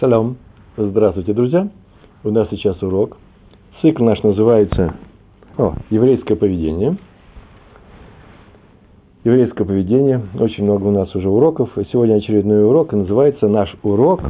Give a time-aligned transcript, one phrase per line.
[0.00, 0.36] Шалом.
[0.76, 1.68] Здравствуйте, друзья.
[2.22, 3.16] У нас сейчас урок.
[3.82, 4.94] Цикл наш называется
[5.56, 6.96] о, «Еврейское поведение».
[9.24, 10.22] Еврейское поведение.
[10.38, 11.70] Очень много у нас уже уроков.
[11.90, 12.92] сегодня очередной урок.
[12.92, 14.20] И называется наш урок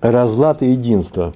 [0.00, 1.34] «Разлад и единство».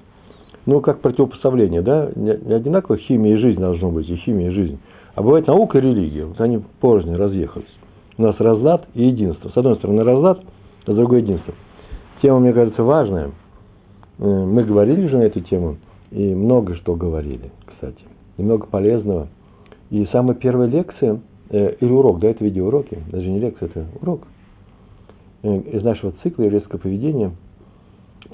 [0.65, 2.09] Ну, как противопоставление, да?
[2.17, 4.79] Не одинаково химия и жизнь должно быть, и химия и жизнь.
[5.15, 6.25] А бывает наука и религия.
[6.25, 7.69] Вот они порознь разъехались.
[8.17, 9.51] У нас разлад и единство.
[9.51, 10.41] С одной стороны разлад,
[10.87, 11.53] а с другой единство–
[12.21, 13.31] Тема, мне кажется, важная.
[14.19, 15.77] Э, мы говорили же на эту тему,
[16.11, 18.03] и много что говорили, кстати.
[18.37, 19.29] И много полезного.
[19.91, 21.21] И самая первая лекция,
[21.51, 24.23] э, или урок, да, это видеоуроки, даже не лекция, это урок
[25.45, 27.31] э, из нашего цикла еврейского поведения.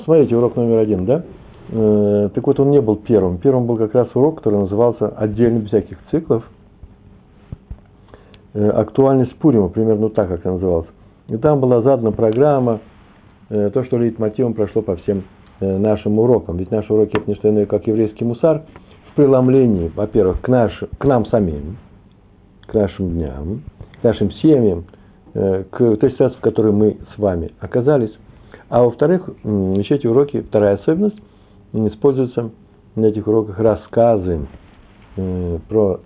[0.02, 1.24] Смотрите, урок номер один, да?
[1.68, 3.37] Э, так вот, он не был первым.
[3.37, 6.48] Первым был как раз урок, который назывался «Отдельно без всяких циклов».
[8.54, 10.88] Э, актуальность Пурима, примерно так, как это называлось.
[11.28, 12.80] И там была задана программа–
[13.48, 15.24] то, что лейтмотивом прошло по всем
[15.60, 16.56] э, нашим урокам.
[16.56, 18.62] Ведь наши уроки это не что иное, как еврейский мусар
[19.10, 21.76] в преломлении, во-первых, к, наш, к нам самим,
[22.66, 23.62] к нашим дням,
[24.01, 24.84] к нашим семьям,
[25.34, 28.12] э, к той ситуации, в которой мы с вами оказались.
[28.70, 31.18] А во-вторых, еще эти уроки, вторая особенность,
[31.73, 32.51] используются
[32.96, 34.46] на этих уроках рассказы
[35.16, 36.01] про,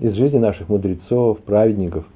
[0.00, 2.06] из жизни наших мудрецов, праведников.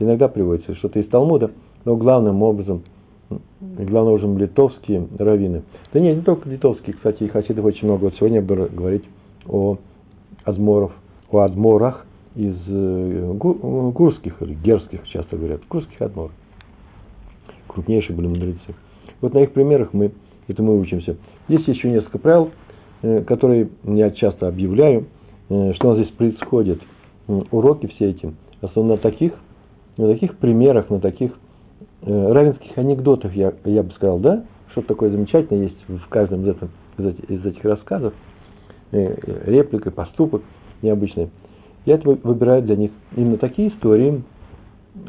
[0.00, 1.52] Иногда приводится что-то из Талмуда,
[1.84, 2.82] но главным образом–
[3.60, 5.62] главным образом литовские раввины.
[5.92, 8.04] Да нет, не только литовские, кстати, и хасидов очень много.
[8.04, 9.04] Вот сегодня я буду говорить
[9.46, 9.78] о
[10.44, 10.92] адморов,
[11.30, 16.32] о адморах из э, гурских или герских, часто говорят, гурских адморов.
[17.66, 18.74] Крупнейшие были мудрецы.
[19.20, 20.12] Вот на их примерах мы
[20.46, 21.16] это мы учимся.
[21.48, 22.50] Есть еще несколько правил,
[23.02, 25.06] э, которые я часто объявляю,
[25.50, 26.80] э, что у нас здесь происходит.
[27.26, 29.34] Уроки все эти, основно на таких,
[29.98, 31.47] на таких примерах, на таких Э,
[32.02, 36.70] равенских анекдотов, я, я бы сказал, да, что-то такое замечательное есть в каждом из, этом,
[36.96, 38.14] из, этих, рассказов,
[38.92, 39.14] э,
[39.46, 40.42] реплика, поступок
[40.82, 41.30] необычный.
[41.84, 44.22] Я это выбираю для них именно такие истории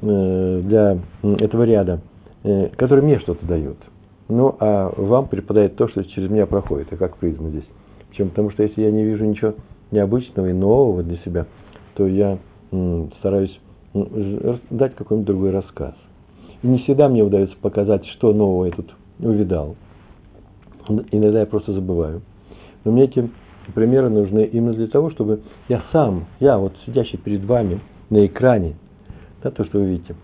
[0.01, 2.01] э, для этого ряда,
[2.77, 3.77] которые мне что-то дают.
[4.29, 7.65] Ну, а вам преподает то, что через меня проходит, и как призма здесь.
[8.09, 8.29] Почему?
[8.29, 9.55] Потому что если я не вижу ничего
[9.91, 11.47] необычного и нового для себя,
[11.95, 12.37] то я
[13.19, 13.59] стараюсь
[13.93, 15.95] дать какой-нибудь другой рассказ.
[16.61, 19.75] И не всегда мне удается показать, что нового я тут увидал.
[21.11, 22.21] Иногда я просто забываю.
[22.83, 23.29] Но мне эти
[23.73, 28.75] примеры нужны именно для того, чтобы я сам, я вот сидящий перед вами на экране,
[29.43, 30.15] да, то, что вы видите,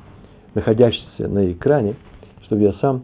[0.55, 1.95] находящийся на экране,
[2.43, 3.03] чтобы я сам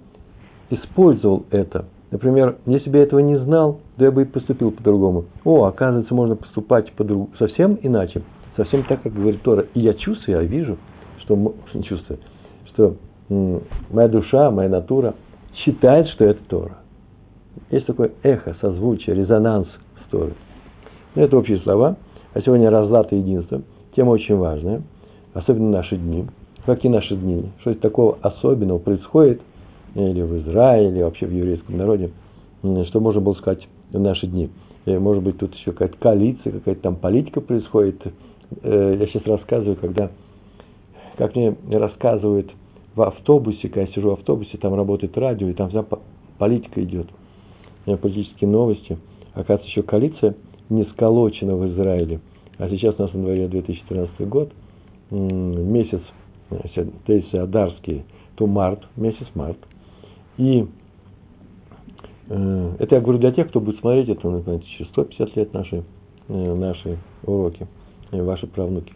[0.69, 1.86] использовал это.
[2.09, 5.25] Например, если бы я этого не знал, то я бы и поступил по-другому.
[5.46, 7.06] О, оказывается, можно поступать по
[7.40, 8.24] совсем иначе,
[8.58, 9.66] совсем так, как говорит Тора.
[9.74, 10.78] И я чувствую, я вижу,
[11.19, 11.53] что
[11.84, 12.19] чувствую,
[12.66, 12.96] что
[13.31, 15.16] моя душа, моя натура
[15.64, 16.78] считает, что это Тора.
[17.69, 19.68] Есть такое эхо, созвучие, резонанс
[20.06, 20.34] с Торой.
[21.16, 21.97] Но это общие слова.
[22.34, 23.62] А сегодня разлад и единство.
[23.96, 24.81] Тема очень важная,
[25.34, 26.25] особенно в наши дни.
[26.66, 27.52] Какие наши дни?
[27.59, 29.42] Что такого особенного происходит
[29.96, 32.12] или в Израиле, или вообще в еврейском народе,
[32.62, 34.50] что можно было сказать в наши дни.
[34.86, 38.02] Может быть, тут еще какая-то коалиция, какая-то там политика происходит.
[38.63, 40.09] Э, я сейчас рассказываю, когда,
[41.18, 42.50] как мне рассказывают
[42.96, 45.85] в автобусе, когда я сижу в автобусе, там работает радио, и там вся
[46.38, 47.07] политика идет,
[47.85, 48.97] политические новости.
[49.34, 50.35] Оказывается, еще коалиция
[50.69, 52.19] не сколочена в Израиле.
[52.57, 54.51] А сейчас у нас на дворе 2013 год,
[55.09, 56.01] месяц,
[56.50, 58.03] то есть Адарский,
[58.35, 59.57] то март, месяц март.
[60.38, 60.68] И
[62.30, 65.84] э, это я говорю для тех, кто будет смотреть это, например, через 150 лет наши,
[66.28, 67.68] э, наши уроки,
[68.12, 68.94] ваши правнуки,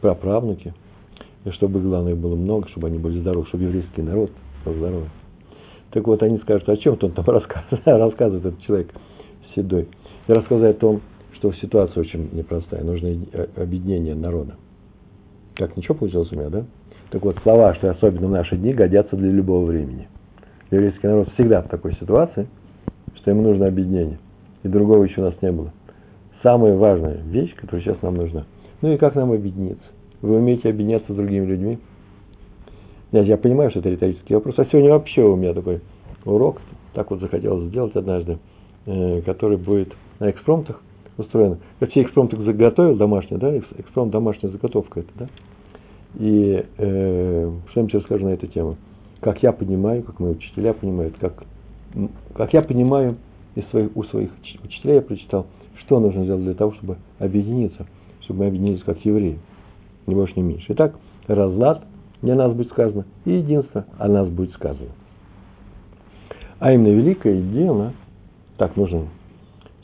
[0.00, 0.72] праправнуки–
[1.44, 4.30] и чтобы, главное, было много, чтобы они были здоровы, чтобы еврейский народ
[4.64, 5.08] был здоровый.
[5.90, 8.90] Так вот, они скажут, о чем он там рассказывает, рассказывает этот человек
[9.54, 9.88] седой.
[10.26, 11.00] И рассказывает о том,
[11.34, 13.16] что ситуация очень непростая, нужно
[13.56, 14.56] объединение народа.
[15.54, 16.64] Как ничего получилось у меня, да?
[17.10, 20.08] Так вот, слова, что особенно в наши дни, годятся для любого времени.
[20.70, 22.48] Еврейский народ всегда в такой ситуации,
[23.14, 24.18] что ему нужно объединение.
[24.62, 25.72] И другого еще у нас не было.
[26.42, 28.44] Самая важная вещь, которая сейчас нам нужна.
[28.82, 29.84] Ну и как нам объединиться?
[30.20, 31.78] Вы умеете объединяться с другими людьми?
[33.12, 34.58] Нет, я понимаю, что это риторический вопрос.
[34.58, 35.80] А сегодня вообще у меня такой
[36.24, 36.60] урок,
[36.92, 38.38] так вот захотелось сделать однажды,
[38.86, 40.82] э, который будет на экспромтах
[41.16, 41.58] устроен.
[41.90, 45.28] Все экспромты заготовил домашние, да, экспромт домашняя заготовка это, да.
[46.18, 48.76] И э, что я сейчас скажу на эту тему.
[49.20, 51.44] Как я понимаю, как мои учителя понимают, как,
[52.34, 53.16] как я понимаю
[53.54, 54.30] из своих, у своих
[54.64, 55.46] учителей я прочитал,
[55.80, 57.86] что нужно сделать для того, чтобы объединиться,
[58.20, 59.38] чтобы мы объединились как евреи
[60.08, 60.66] ни больше, ни меньше.
[60.70, 60.94] Итак,
[61.26, 61.84] разлад,
[62.22, 64.90] не о нас будет сказано, и единство о нас будет сказано.
[66.58, 67.92] А именно великое дело,
[68.56, 69.02] так нужно,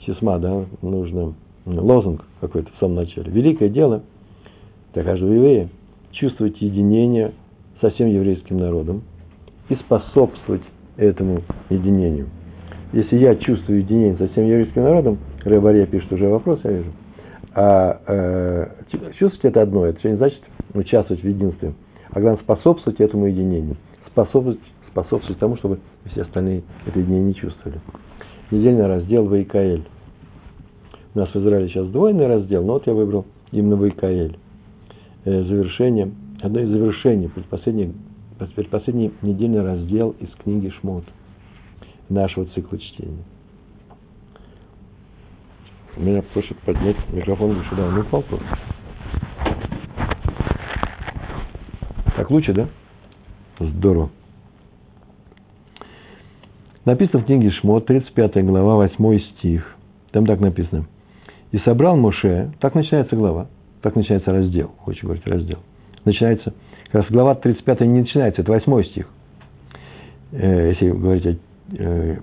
[0.04, 1.34] сисма, да, нужно
[1.66, 3.30] лозунг какой-то в самом начале.
[3.30, 4.02] Великое дело
[4.92, 5.68] для каждого еврея
[6.10, 7.32] чувствовать единение
[7.80, 9.02] со всем еврейским народом
[9.68, 10.62] и способствовать
[10.96, 12.28] этому единению.
[12.92, 16.90] Если я чувствую единение со всем еврейским народом, Рэбарья пишет уже вопрос, я вижу,
[17.54, 18.66] а э,
[19.18, 20.40] чувствовать это одно, это не значит
[20.74, 21.74] участвовать в единстве,
[22.10, 23.76] а главное способствовать этому единению,
[24.08, 24.58] способствовать,
[24.90, 25.78] способствовать тому, чтобы
[26.10, 27.80] все остальные это единение не чувствовали.
[28.50, 29.84] Недельный раздел Вайкаэль.
[31.14, 34.36] У нас в Израиле сейчас двойный раздел, но вот я выбрал именно Вайкаэль.
[35.24, 36.10] Э, завершение,
[36.42, 37.94] одно из завершений, предпоследний,
[38.56, 41.04] предпоследний недельный раздел из книги Шмот
[42.08, 43.24] нашего цикла чтения.
[45.96, 48.24] Меня просят поднять микрофон выше, да, он упал.
[52.16, 52.68] Так лучше, да?
[53.58, 54.10] Здорово.
[56.84, 59.76] Написано в книге Шмот, 35 глава, 8 стих.
[60.10, 60.86] Там так написано.
[61.52, 63.46] «И собрал Моше», так начинается глава,
[63.80, 65.58] так начинается раздел, хочешь говорить раздел.
[66.04, 66.52] Начинается,
[66.86, 69.08] как раз глава 35 не начинается, это 8 стих.
[70.32, 71.36] Э, если говорить о,
[71.78, 72.18] э,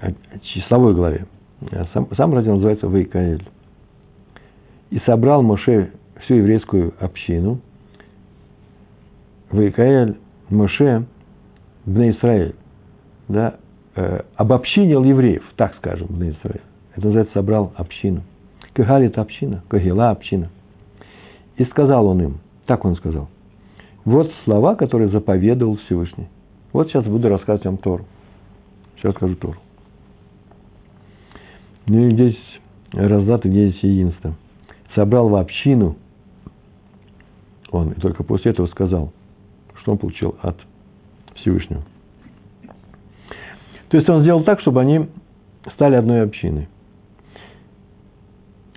[0.00, 0.12] о
[0.54, 1.26] числовой главе.
[1.70, 3.46] А сам, сам раздел называется Вейкаэль.
[4.90, 7.60] «И собрал Моше всю еврейскую общину,
[9.50, 10.16] Вейкаэль
[10.50, 11.06] Моше
[11.84, 12.54] Бне Израиль,
[13.28, 13.56] да,
[13.96, 16.62] э, обобщинил евреев, так скажем, Бне Израиль.
[16.94, 18.22] Это называется собрал общину.
[18.74, 20.50] Кагали– это община, Кагила– община.
[21.56, 23.28] И сказал он им, так он сказал,
[24.04, 26.28] вот слова, которые заповедовал Всевышний.
[26.72, 28.04] Вот сейчас буду рассказывать вам Тору.
[28.96, 29.58] Сейчас скажу Тору.
[31.86, 32.38] Ну и здесь
[32.92, 34.34] раздаты, где здесь единство.
[34.94, 35.96] Собрал в общину
[37.70, 39.12] он, и только после этого сказал,
[39.80, 40.56] что он получил от
[41.36, 41.82] Всевышнего.
[43.88, 45.08] То есть он сделал так, чтобы они
[45.74, 46.68] стали одной общиной.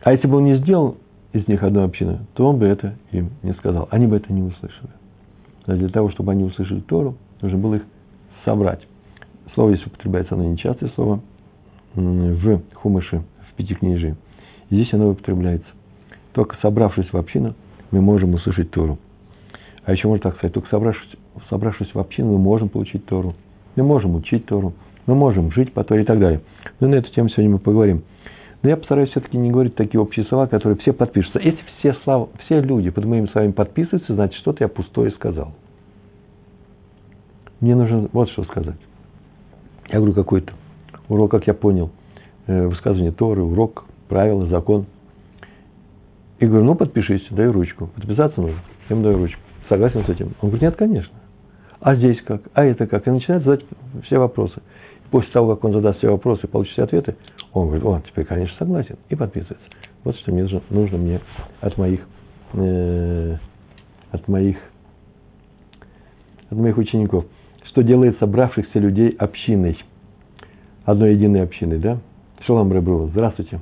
[0.02, 0.98] А если бы он не сделал
[1.34, 3.88] из них одну общину, то он бы это им не сказал.
[3.92, 4.92] Они бы это не услышали.
[5.68, 7.84] Но для того, чтобы они услышали Тору, нужно было их
[8.46, 8.88] собрать.
[9.54, 11.22] Слово здесь употребляется, оно нечастое слово,
[11.96, 14.16] в Хумыше, в Пятикнижии.
[14.70, 15.68] И здесь оно употребляется.
[16.34, 17.56] Только собравшись в общину,
[17.92, 18.98] мы можем услышать Тору.
[19.86, 21.10] А еще можно так сказать, только собравшись,
[21.50, 23.36] собравшись в общину, мы можем получить Тору.
[23.76, 24.74] Мы можем учить Тору,
[25.06, 26.42] мы можем жить по Торе и так далее.
[26.80, 28.04] Но на эту тему сегодня мы поговорим.
[28.64, 31.40] Но я постараюсь все-таки не говорить такие общие слова, которые все подпишутся.
[31.40, 35.54] Если все, слова, все люди под моими словами подписываются, значит, что-то я пустое сказал.
[37.60, 38.80] Мне нужно вот что сказать.
[39.90, 40.54] Я говорю, какой-то
[41.10, 41.92] урок, как я понял,
[42.48, 44.86] э, высказывание Торы, урок, правила, закон.
[46.40, 47.88] И говорю, ну, подпишись, дай ручку.
[47.96, 48.60] Подписаться нужно,
[48.90, 49.40] я ему даю ручку.
[49.70, 50.28] Согласен с этим?
[50.42, 51.14] Он говорит, нет, конечно.
[51.80, 52.42] А здесь как?
[52.54, 53.08] А это как?
[53.08, 53.66] И начинает задать
[54.04, 54.62] все вопросы.
[55.12, 57.16] После того, как он задаст все вопросы и получит все ответы,
[57.54, 58.98] он говорит, о, теперь, конечно, согласен.
[59.10, 59.66] И подписывается.
[60.04, 61.22] Вот что мне нужно, нужно мне
[61.62, 62.02] от моих,
[62.54, 63.38] э,
[64.12, 64.58] от моих,
[66.50, 67.26] от моих учеников.
[67.70, 69.78] Что делает собравшихся людей общиной–
[70.86, 71.98] одной единой общины, да?
[72.42, 73.60] Шалом Ребру, здравствуйте.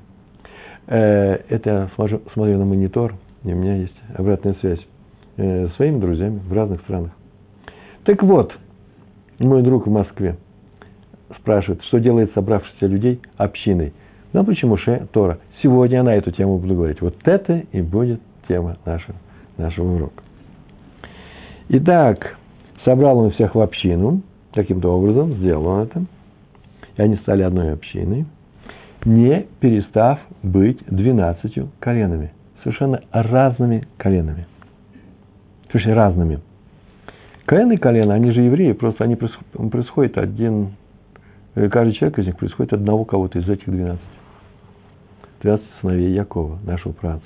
[0.87, 4.85] Э, это я смотрю, на монитор, и у меня есть обратная связь
[5.37, 7.11] э, с своими друзьями в разных странах.
[8.03, 8.53] Так вот,
[9.39, 10.35] мой друг в Москве
[11.39, 13.93] спрашивает, что делает собравшихся людей общиной.
[14.33, 15.39] Ну, почему Ше Тора?
[15.61, 17.01] Сегодня я на эту тему буду говорить.
[17.01, 19.15] Вот это и будет тема нашего,
[19.57, 20.23] нашего урока.
[21.69, 22.37] Итак,
[22.83, 24.21] собрал он всех в общину,
[24.53, 26.03] каким-то образом сделал он это–
[26.97, 28.25] и они стали одной общиной,
[29.05, 32.31] не перестав быть двенадцатью коленами.
[32.63, 34.47] Совершенно разными коленами.
[35.71, 36.39] Слушай, разными.
[37.45, 40.75] Колено и колено, они же евреи, просто они происходят один,
[41.55, 44.03] э, каждый человек из них происходит одного кого-то из этих двенадцати.
[45.41, 47.23] Двенадцать сыновей Якова, нашего праца.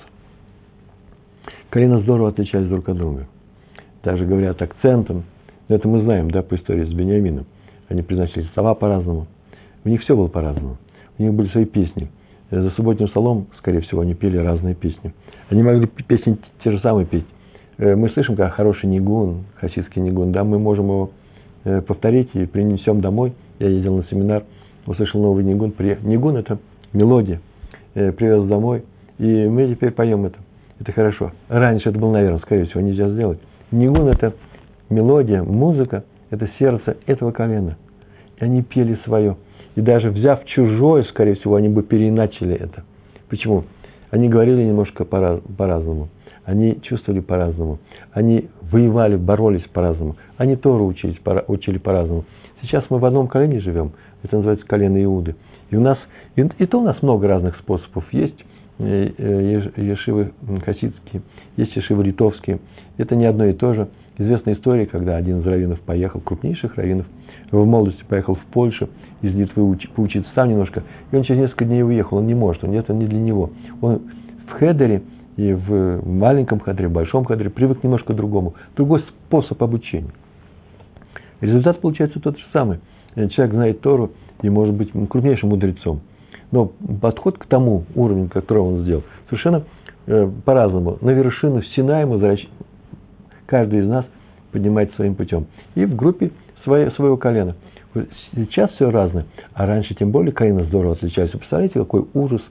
[1.70, 3.28] Колено здорово отличались друг от друга.
[4.02, 5.24] Даже говорят акцентом,
[5.68, 7.46] это мы знаем, да, по истории с Бениамином.
[7.88, 9.28] Они произносили слова по-разному–
[9.84, 10.76] у них все было по-разному.
[11.18, 12.08] У них были свои песни.
[12.50, 15.12] Э, за субботним столом, скорее всего, они пели разные песни.
[15.50, 17.26] Они могли песни те же самые петь.
[17.78, 21.10] Э, мы слышим, как хороший нигун, хасидский нигун, да, мы можем его
[21.64, 23.34] э, повторить и принесем домой.
[23.58, 24.44] Я ездил на семинар,
[24.86, 25.74] услышал новый нигун.
[26.02, 26.58] Нигун– это
[26.92, 27.40] мелодия.
[27.94, 28.84] Привез домой,
[29.18, 30.38] и мы теперь поем это.
[30.78, 31.32] Это хорошо.
[31.48, 33.40] Раньше это было, наверное, скорее всего, нельзя сделать.
[33.72, 34.34] Нигун– это
[34.88, 37.76] мелодия, музыка, это сердце этого колена.
[38.38, 39.36] И они пели свое–
[39.78, 42.82] и даже взяв чужое, скорее всего, они бы переиначили это.
[43.28, 43.62] Почему?
[44.10, 46.08] Они говорили немножко по-разному.
[46.44, 47.78] Они чувствовали по-разному.
[48.12, 50.16] Они воевали, боролись по-разному.
[50.36, 52.24] Они Тору учились, учили по-разному.
[52.60, 53.92] Сейчас мы в одном колене живем,
[54.24, 55.36] это называется колено Иуды.
[55.70, 55.96] И у нас,
[56.34, 58.04] и, и то у нас много разных способов.
[58.12, 58.44] Есть
[58.80, 60.32] э, э, ешивы
[60.64, 61.22] хасидские,
[61.56, 62.58] есть ешивы литовские.
[62.96, 63.86] Это не одно и то же.
[64.16, 67.06] Известная история, когда один из раввинов поехал, крупнейших раввинов,
[67.50, 68.88] в молодости поехал в Польшу,
[69.22, 72.62] из Литвы уч, поучиться сам немножко, и он через несколько дней уехал, он не может,
[72.64, 73.50] он, это не для него.
[73.80, 74.02] Он
[74.46, 75.02] в хедере
[75.36, 80.10] и в маленьком хедере, в большом хедере привык немножко к другому, другой способ обучения.
[81.40, 82.80] Результат получается тот же самый.
[83.14, 84.12] Человек знает Тору
[84.42, 86.00] и может быть крупнейшим мудрецом.
[86.50, 89.64] Но подход к тому уровню, который он сделал, совершенно
[90.06, 90.98] э, по-разному.
[91.00, 92.38] На вершину Синай мы
[93.46, 94.06] каждый из нас
[94.52, 95.46] поднимает своим путем.
[95.74, 96.30] И в группе
[96.64, 97.56] свое, своего колена.
[98.34, 101.30] Сейчас все разное, а раньше тем более колено здорово отличались.
[101.30, 102.42] представляете, какой ужас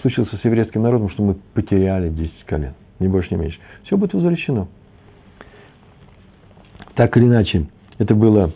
[0.00, 3.58] случился с еврейским народом, что мы потеряли 10 колен, ни больше, ни меньше.
[3.84, 4.68] Все будет возвращено.
[6.94, 7.66] Так или иначе,
[7.98, 8.52] это было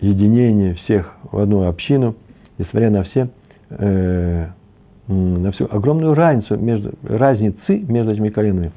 [0.00, 2.16] единение всех в одну общину,
[2.58, 3.28] несмотря на все
[3.70, 4.46] э,
[5.08, 8.72] на всю огромную разницу между, разницы между этими коленами.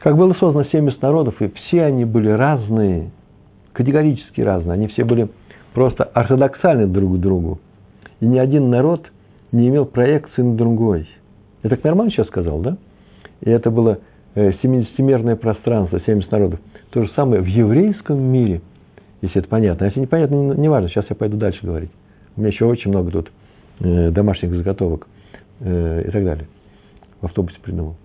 [0.00, 3.10] Как было создано 70 народов, и все они были разные,
[3.74, 4.74] категорически разные.
[4.74, 5.28] Они все были
[5.74, 7.60] просто ортодоксальны друг к другу.
[8.20, 9.06] И ни один народ
[9.52, 11.06] не имел проекции на другой.
[11.62, 12.78] Я так нормально сейчас сказал, да?
[13.42, 13.98] И это было
[14.34, 16.60] 70-мерное э, пространство, 70 народов.
[16.90, 18.62] То же самое в еврейском мире,
[19.20, 19.84] если это понятно.
[19.84, 21.90] Если непонятно, не важно, сейчас я пойду дальше говорить.
[22.36, 23.30] У меня еще очень много тут
[23.80, 25.06] э, домашних заготовок
[25.60, 26.46] э, и так далее.
[27.20, 27.96] В автобусе придумал.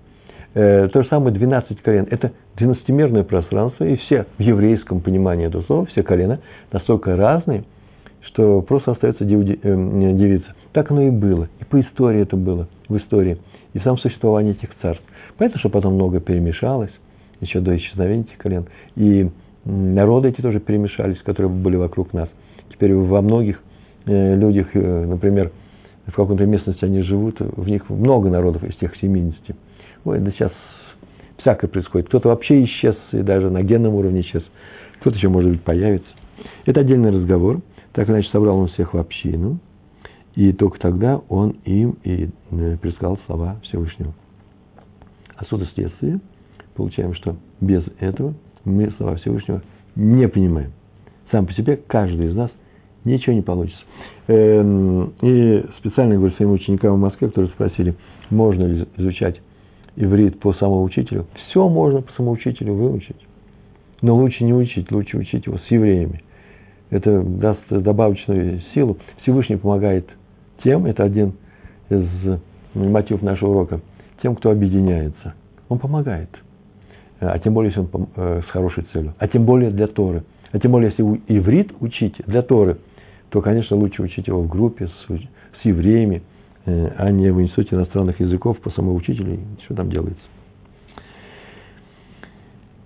[0.55, 2.07] Э, то же самое 12 колен.
[2.09, 6.39] Это 12-мерное пространство, и все в еврейском понимании этого слова, все колена
[6.71, 7.65] настолько разные,
[8.21, 10.55] что просто остается дивиться.
[10.71, 11.49] Так оно и было.
[11.59, 13.37] И по истории это было, в истории.
[13.73, 15.03] И в самом существовании этих царств.
[15.37, 16.91] Понятно, что потом много перемешалось,
[17.41, 18.67] еще до исчезновения этих колен.
[18.95, 19.29] И
[19.65, 22.29] народы эти тоже перемешались, которые были вокруг нас.
[22.69, 23.61] Теперь во многих
[24.05, 25.51] э, людях, э, например,
[26.07, 29.55] в какой-то местности они живут, в них много народов из тех 70.
[30.05, 30.51] Ой, да сейчас
[31.39, 32.07] всякое происходит.
[32.07, 34.43] Кто-то вообще исчез, и даже на генном уровне исчез.
[35.01, 36.07] Кто-то еще, может быть, появится.
[36.65, 37.61] Это отдельный разговор.
[37.91, 39.59] Так иначе собрал он всех в общину.
[40.35, 44.13] И только тогда он им и э, предсказал слова Всевышнего.
[45.35, 46.19] Отсюда следствие
[46.75, 48.33] получаем, что без этого
[48.63, 49.61] мы слова Всевышнего
[49.95, 50.71] не понимаем.
[51.31, 52.51] Сам по себе каждый из нас
[53.05, 53.81] ничего не получится.
[54.27, 57.95] Эм, и специально говорю своим ученикам в Москве, которые спросили,
[58.29, 59.39] можно ли изучать
[59.95, 61.25] иврит по самоучителю.
[61.49, 63.15] Все можно по самоучителю выучить.
[64.01, 66.21] Но лучше не учить, лучше учить его с евреями.
[66.89, 68.97] Это даст добавочную силу.
[69.21, 70.07] Всевышний помогает
[70.63, 71.33] тем, это один
[71.89, 72.07] из
[72.73, 73.81] мотивов нашего урока,
[74.21, 75.33] тем, кто объединяется.
[75.69, 76.29] Он помогает.
[77.19, 79.13] А тем более, если он э, с хорошей целью.
[79.17, 80.23] А тем более для Торы.
[80.51, 82.77] А тем более, если иврит учить для Торы,
[83.29, 86.21] то, конечно, лучше учить его в группе с, с евреями,
[86.65, 90.23] а не в Институте иностранных языков по самоучителю, что там делается.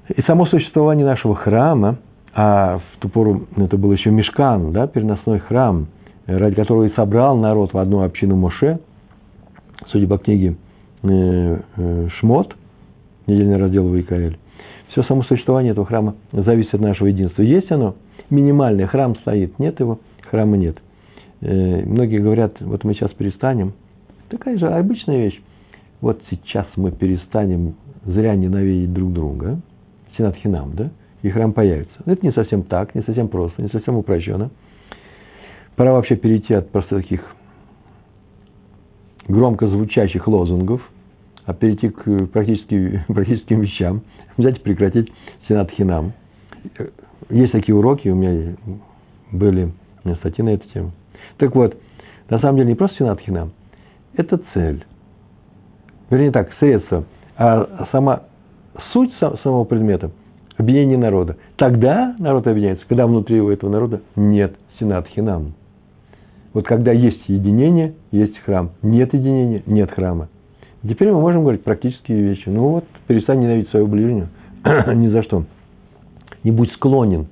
[0.10, 1.98] И само существование нашего храма,
[2.34, 5.88] а в ту пору это был еще мешкан, да, переносной храм,
[6.26, 8.80] ради которого и собрал народ в одну общину Моше,
[9.88, 10.56] судя по книге
[11.04, 12.56] э, э, Шмот,
[13.28, 14.38] недельный раздел Вайкаэль,
[14.90, 17.44] все само существование этого храма зависит от нашего единства.
[17.44, 17.96] Есть оно,
[18.30, 20.89] минимальный храм стоит, нет его, храма нет– Э,
[21.42, 23.74] многие говорят, вот мы сейчас перестанем.
[24.30, 25.42] Такая же обычная вещь.
[26.02, 29.60] Вот сейчас мы перестанем зря ненавидеть друг друга.
[30.18, 30.92] Сенат Хинам, да?
[31.22, 31.94] И храм появится.
[32.06, 34.50] Но это не совсем так, не совсем просто, не совсем упрощенно.
[35.76, 37.22] Пора вообще перейти от просто таких
[39.28, 40.82] громко звучащих лозунгов,
[41.46, 44.02] а перейти к практически, практическим вещам.
[44.38, 45.12] Взять и прекратить
[45.48, 46.14] Сенат Хинам.
[47.30, 48.56] Есть такие уроки, у меня
[49.32, 49.72] были
[50.20, 50.92] статьи на эту тему.
[51.40, 51.76] Так вот,
[52.30, 53.54] на самом деле не просто синат хинам,
[54.14, 54.86] это цель.
[56.10, 57.06] Вернее так, средство,
[57.38, 58.24] а сама
[58.92, 60.12] суть самого предмета–
[60.58, 61.38] объединение народа.
[61.56, 65.54] Тогда народ объединяется, когда внутри у этого народа нет синат хинам.
[66.54, 68.72] Вот когда есть единение, есть храм.
[68.82, 70.28] Нет единения, нет храма.
[70.84, 72.50] Теперь мы можем говорить практические вещи.
[72.50, 74.28] Ну вот, перестань ненавидеть своего ближнего.
[74.94, 75.46] Ни за что.
[76.44, 77.28] Не будь склонен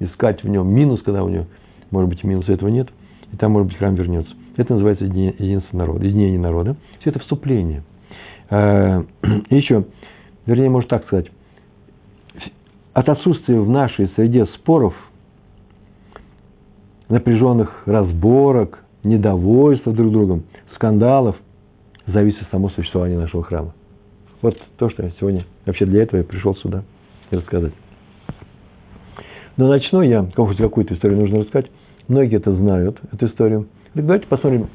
[0.00, 1.46] искать в нем минус, когда у него,
[1.90, 2.88] может быть, минуса этого нет
[3.32, 4.32] и там, может быть, храм вернется.
[4.56, 6.76] Это называется единство народа, единение народа.
[7.00, 7.82] Все это вступление.
[8.50, 9.04] А,
[9.50, 9.84] и еще,
[10.46, 11.30] вернее, можно так сказать,
[12.92, 14.94] от отсутствия в нашей среде споров,
[17.08, 20.42] напряженных разборок, недовольства друг другом,
[20.74, 21.36] скандалов,
[22.06, 23.74] зависит само существование нашего храма.
[24.42, 26.82] Вот то, что я сегодня вообще для этого я пришел сюда
[27.30, 27.72] рассказать.
[29.56, 31.70] Но начну я, какую-то историю нужно рассказать.
[32.08, 33.68] Многие это знают, эту историю.
[33.94, 34.68] Так давайте посмотрим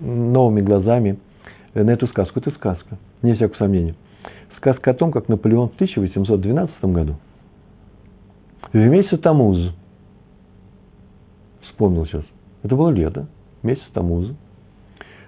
[0.00, 1.18] новыми глазами
[1.74, 2.40] на эту сказку.
[2.40, 3.94] Это сказка, не всякого сомнения.
[4.56, 7.16] Сказка о том, как Наполеон в 1812 году
[8.72, 9.72] в месяц Тамуз,
[11.62, 12.24] вспомнил сейчас,
[12.62, 13.28] это было лето,
[13.62, 14.34] месяц Тамуза,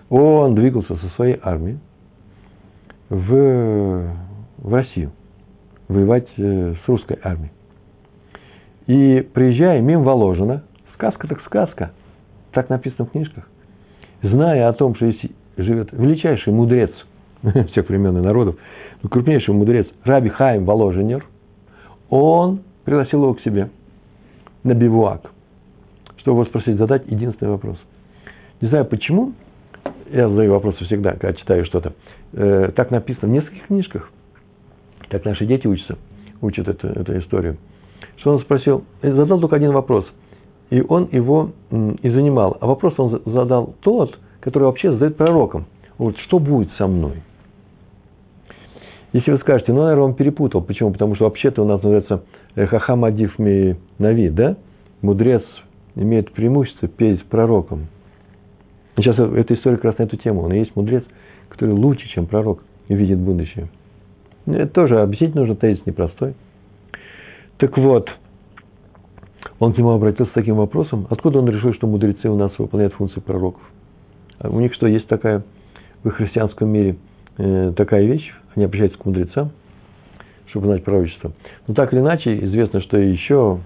[0.09, 1.79] он двигался со своей армией
[3.09, 4.15] в,
[4.59, 5.13] в Россию,
[5.89, 7.53] воевать э, с русской армией.
[8.87, 10.65] И приезжая мимо Воложина,
[11.01, 11.91] сказка так сказка,
[12.53, 13.49] так написано в книжках,
[14.23, 16.91] зная о том, что здесь живет величайший мудрец
[17.71, 18.57] всех времен и народов,
[19.03, 21.25] ну, крупнейший мудрец Раби Хайм Воложенер,
[22.11, 23.71] он пригласил его к себе
[24.63, 25.31] на бивуак,
[26.19, 27.79] чтобы его спросить, задать единственный вопрос.
[28.61, 29.33] Не знаю почему,
[30.11, 31.95] я задаю вопросы всегда, когда читаю что-то.
[32.33, 34.11] Э, так написано в нескольких книжках.
[35.09, 35.99] Так наши дети учатся,
[36.41, 37.57] учат эту, эту историю.
[38.19, 40.07] Что он спросил, задал только один вопрос.
[40.71, 42.57] И он его и занимал.
[42.61, 45.67] А вопрос он задал тот, который вообще задает пророкам.
[45.99, 47.23] Вот что будет со мной?
[49.13, 50.63] Если вы скажете, ну, наверное, он перепутал.
[50.63, 50.93] Почему?
[50.93, 52.23] Потому что вообще-то у нас называется
[52.55, 54.57] Хахам Адиф Нави, да?
[55.03, 55.43] Мудрец
[55.97, 57.89] имеет преимущество перед пророком.
[58.97, 60.43] Сейчас эта история как раз на эту тему.
[60.43, 61.05] Он и есть мудрец,
[61.49, 63.69] который лучше, чем пророк, и видит будущее.
[64.47, 66.35] Это тоже объяснить нужно, тезис непростой.
[67.57, 68.09] Так вот,
[69.61, 72.95] он к нему обратился с таким вопросом, откуда он решил, что мудрецы у нас выполняют
[72.95, 73.63] функции пророков?
[74.41, 75.45] А у них что, есть такая
[76.03, 76.97] в христианском мире
[77.39, 79.53] э, такая вещь, они обращаются к мудрецам,
[80.47, 81.31] чтобы знать пророчество.
[81.69, 83.61] Но так или иначе, известно, что еще,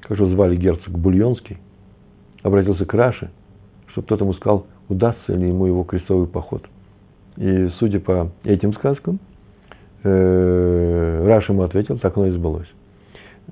[0.00, 1.58] как же звали герцог Бульонский,
[2.42, 3.30] обратился к Раше–
[3.92, 6.64] чтобы кто-то ему сказал, удастся ли ему его крестовый поход.
[7.36, 9.18] И судя по этим сказкам,
[10.02, 12.68] э, Раш ему ответил, так оно и сбылось.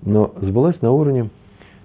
[0.03, 1.31] Но сбылось на уровне,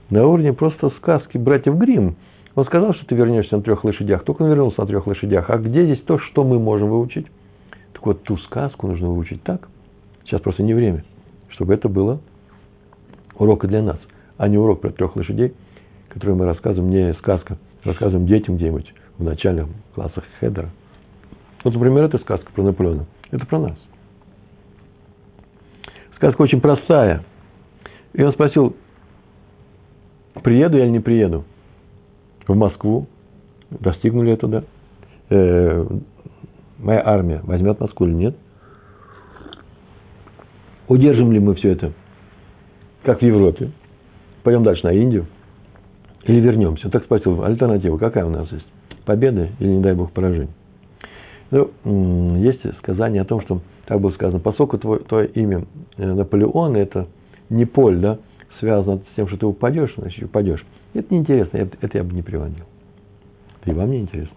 [0.09, 2.15] на уровне просто сказки братьев Грим.
[2.55, 4.23] Он сказал, что ты вернешься на трех лошадях.
[4.23, 5.49] Только он вернулся на трех лошадях.
[5.49, 7.27] А где здесь то, что мы можем выучить?
[7.93, 9.67] Так вот, ту сказку нужно выучить так.
[10.23, 11.03] Сейчас просто не время,
[11.49, 12.19] чтобы это было
[13.37, 13.97] урок и для нас,
[14.37, 15.53] а не урок про трех лошадей,
[16.09, 20.69] который мы рассказываем, не сказка– рассказываем детям где-нибудь в начальных классах Хедера.
[21.63, 23.05] Вот, например, эта сказка про Наполеона.
[23.31, 23.77] Это про нас.
[26.15, 27.23] Сказка очень простая.
[28.13, 28.75] И он спросил,
[30.43, 31.45] приеду я или не приеду
[32.47, 33.07] в Москву,
[33.69, 34.63] достигну ли я туда,
[35.29, 35.87] э,
[36.77, 38.35] моя армия возьмет Москву или нет,
[40.87, 41.93] удержим ли мы все это,
[43.03, 43.71] как в Европе,
[44.43, 45.25] пойдем дальше на Индию,
[46.23, 46.89] или вернемся?
[46.89, 48.65] Так спросил, альтернатива какая у нас есть?
[49.05, 50.53] Победа или, не дай бог, поражение?
[51.51, 55.65] Ну, есть сказание о том, что, так было сказано, поскольку твое, твое имя
[55.97, 57.07] э, Наполеон, это
[57.49, 58.19] не поль, да,
[58.59, 60.65] связано с тем, что ты упадешь, значит, упадешь.
[60.93, 62.65] Это неинтересно, это, это я бы не приводил.
[63.61, 64.35] Это и вам не интересно.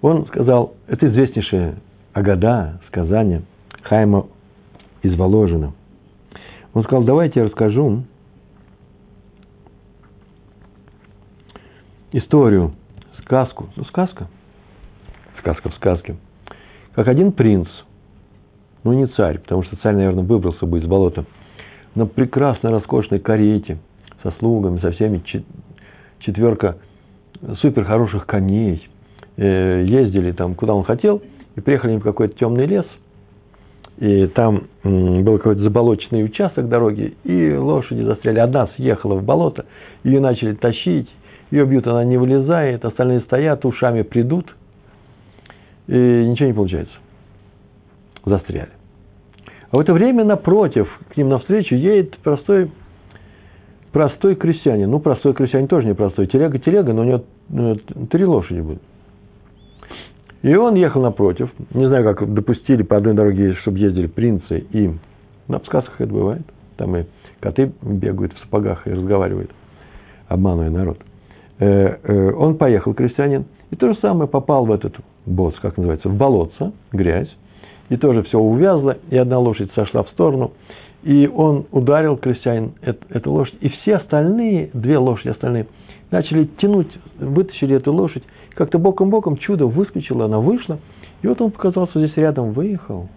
[0.00, 1.76] Он сказал, это известнейшее
[2.12, 3.42] Агада, сказание
[3.82, 4.26] Хайма
[5.02, 5.72] из Воложина.
[6.74, 8.04] Он сказал, давайте я расскажу
[12.12, 12.74] историю,
[13.22, 14.28] сказку, ну, сказка,
[15.38, 16.16] сказка в сказке,
[16.94, 17.68] как один принц,
[18.84, 21.24] ну, не царь, потому что царь, наверное, выбрался бы из болота,
[21.94, 23.78] на прекрасной, роскошной карете,
[24.22, 25.22] со слугами, со всеми,
[26.20, 26.76] четверка
[27.60, 28.86] супер хороших коней,
[29.36, 31.22] э, ездили там, куда он хотел,
[31.56, 32.86] и приехали в какой-то темный лес,
[33.98, 38.38] и там был какой-то заболоченный участок дороги, и лошади застряли.
[38.38, 39.66] Одна съехала в болото,
[40.04, 41.08] ее начали тащить,
[41.50, 44.54] ее бьют, она не вылезает, остальные стоят, ушами придут,
[45.88, 46.92] и ничего не получается.
[48.28, 48.70] Застряли.
[49.70, 52.70] А в это время напротив, к ним навстречу едет простой,
[53.92, 54.90] простой крестьянин.
[54.90, 56.26] Ну, простой крестьянин тоже не простой.
[56.26, 57.76] Телега, телега, но у него ну,
[58.10, 58.82] три лошади будет.
[60.42, 61.50] И он ехал напротив.
[61.74, 64.90] Не знаю, как допустили по одной дороге, чтобы ездили принцы и...
[65.48, 66.42] На сказках это бывает.
[66.76, 67.04] Там и
[67.40, 69.50] коты бегают в сапогах и разговаривают,
[70.28, 70.98] обманывая народ.
[71.58, 76.10] Э, э, он поехал, крестьянин, и то же самое попал в этот босс, как называется,
[76.10, 77.34] в болотце, грязь,
[77.88, 80.52] и тоже все увязло, и одна лошадь сошла в сторону,
[81.02, 85.66] и он ударил крестьянин эту, эту лошадь, и все остальные, две лошади остальные,
[86.10, 88.22] начали тянуть, вытащили эту лошадь,
[88.54, 90.78] как-то боком-боком чудо выскочило, она вышла,
[91.22, 93.08] и вот он показался здесь рядом, выехал.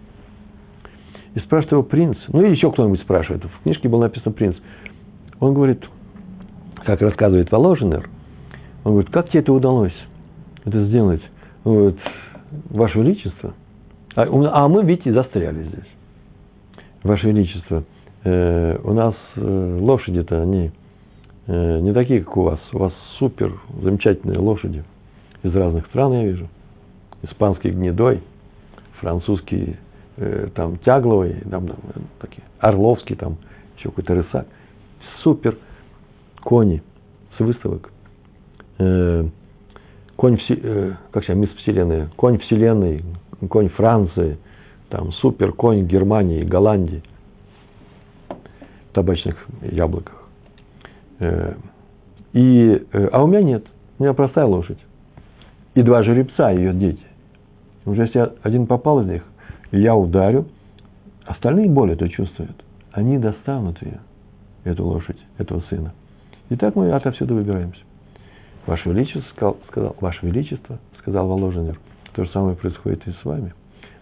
[1.34, 4.54] И спрашивает его принц, ну или еще кто-нибудь спрашивает, в книжке было написано принц.
[5.40, 5.82] Он говорит,
[6.84, 8.08] как рассказывает Воложенер,
[8.84, 9.94] он говорит, как тебе это удалось,
[10.64, 11.22] это сделать?
[11.64, 11.98] Он говорит,
[12.70, 13.54] Ваше Величество.
[14.14, 15.90] А, а мы, видите, застряли здесь.
[17.02, 17.84] Ваше Величество,
[18.24, 20.70] Э, у нас э, лошади-то, они
[21.48, 22.60] э, не такие, как у вас.
[22.72, 24.84] У вас супер замечательные лошади
[25.42, 26.48] из разных стран, я вижу.
[27.22, 28.22] Испанский гнедой,
[29.00, 29.76] французский
[30.54, 31.78] там тягловый, там, там,
[32.20, 33.38] такие, орловский, там
[33.78, 34.46] еще какой-то рысак.
[35.22, 35.56] Супер
[36.42, 36.82] кони
[37.36, 37.90] с выставок.
[38.76, 40.56] Конь, вси,
[41.12, 43.02] как сейчас, мисс Вселенной, конь Вселенной,
[43.48, 44.38] конь Франции,
[44.88, 47.02] там супер конь Германии, Голландии,
[48.92, 50.28] табачных яблоках.
[51.18, 51.54] Э,
[52.32, 53.64] и, э, а у меня нет.
[53.98, 54.78] У меня простая лошадь.
[55.74, 57.02] И два жеребца, ее дети.
[57.84, 59.22] Уже если один попал из них,
[59.70, 60.46] я ударю,
[61.24, 62.62] остальные боль это чувствуют.
[62.92, 64.00] Они достанут ее,
[64.64, 65.92] эту лошадь, этого сына.
[66.50, 67.80] И так мы отовсюду выбираемся.
[68.66, 71.78] Ваше Величество, сказал, сказал, Ваше Величество, сказал Воложенер,
[72.14, 73.52] то же самое происходит и с вами.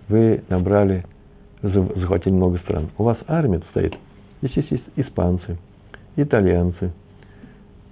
[0.09, 1.05] Вы набрали,
[1.63, 2.91] захватили много стран.
[2.99, 3.95] У вас армия стоит.
[4.43, 5.59] Здесь есть испанцы,
[6.17, 6.93] итальянцы,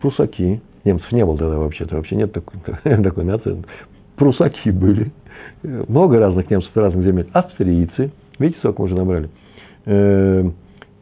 [0.00, 0.61] прусаки.
[0.85, 3.62] Немцев не было тогда вообще-то, вообще нет такой, такой нации.
[4.16, 5.12] Прусаки были.
[5.62, 7.28] Много разных немцев разных земель.
[7.33, 8.11] Австрийцы.
[8.38, 9.31] Видите, сколько мы уже набрали?
[9.85, 10.50] Э,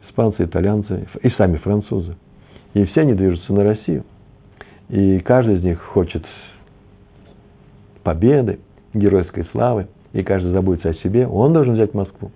[0.07, 2.15] испанцы, итальянцы и сами французы.
[2.73, 4.03] И все они движутся на Россию.
[4.89, 6.25] И каждый из них хочет
[8.03, 8.59] победы,
[8.99, 12.31] геройской славы, и каждый заботится о себе, он должен взять Москву.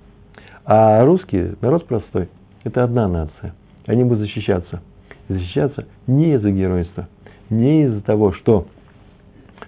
[0.66, 2.30] А русские, народ простой,
[2.64, 3.54] это одна нация.
[3.88, 4.82] Они будут защищаться.
[5.28, 7.08] защищаться не из-за геройства,
[7.50, 8.68] не из-за того, что,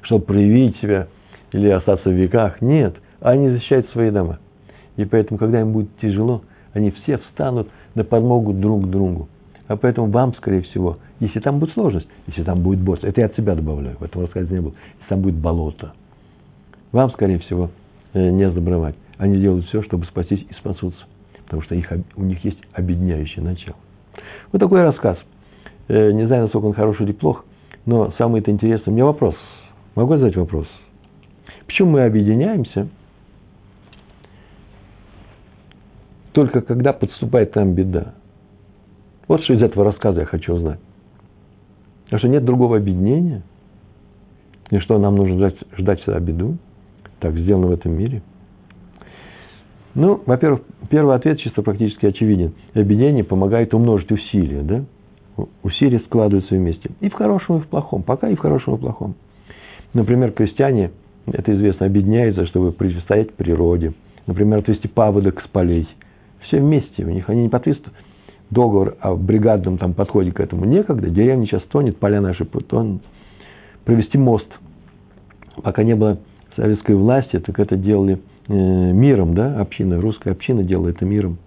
[0.04, 1.08] чтобы проявить себя
[1.52, 2.62] или остаться в веках.
[2.62, 4.40] Нет, они защищают свои дома.
[4.98, 9.30] И поэтому, когда им будет тяжело, они все встанут на подмогу друг другу.
[9.68, 13.28] А поэтому вам, скорее всего, если там будет сложность, если там будет босс, это я
[13.28, 15.94] от себя добавляю, в этом рассказе не было, если там будет болото,
[16.94, 17.72] вам, скорее всего,
[18.14, 18.96] э, не забрывать.
[19.18, 21.04] Они делают все, чтобы спастись и спасутся,
[21.44, 23.76] потому что их, у них есть объединяющее начало.
[24.52, 25.18] Вот такой рассказ.
[25.90, 27.44] Э, не знаю, насколько он хороший или плох,
[27.86, 28.92] но самое это интересное.
[28.92, 29.36] У меня вопрос.
[29.96, 30.68] Могу задать вопрос?
[31.66, 32.88] Почему мы объединяемся
[36.32, 38.14] только когда подступает нам беда?
[39.28, 40.80] Вот что из этого рассказа я хочу узнать.
[42.12, 43.42] А что нет другого объединения?
[44.70, 46.58] И что нам нужно ждать, ждать всегда беду?
[47.24, 48.22] Так сделано в этом мире.
[49.96, 50.60] Ну, во-первых,
[50.90, 52.54] первый ответ чисто практически очевиден.
[52.74, 54.84] Объединение помогает умножить усилия, да?
[55.64, 56.90] Усилия складываются вместе.
[57.00, 58.04] И в хорошем, и в плохом.
[58.04, 59.16] Пока и в хорошем, и в плохом.
[59.94, 60.92] Например, крестьяне,
[61.28, 63.94] это известно, объединяются, чтобы противостоять природе.
[64.28, 65.88] Например, отвести паводок с полей.
[66.42, 67.06] Все вместе.
[67.06, 67.94] У них они не подписывают
[68.50, 73.02] договор о бригадном там подходе к этому некогда, деревня сейчас тонет, поля наши тонут.
[73.86, 74.48] Провести мост.
[75.64, 76.20] Пока не было
[76.56, 81.38] советской власти, так это делали э, миром, да, община, русская община делала это миром.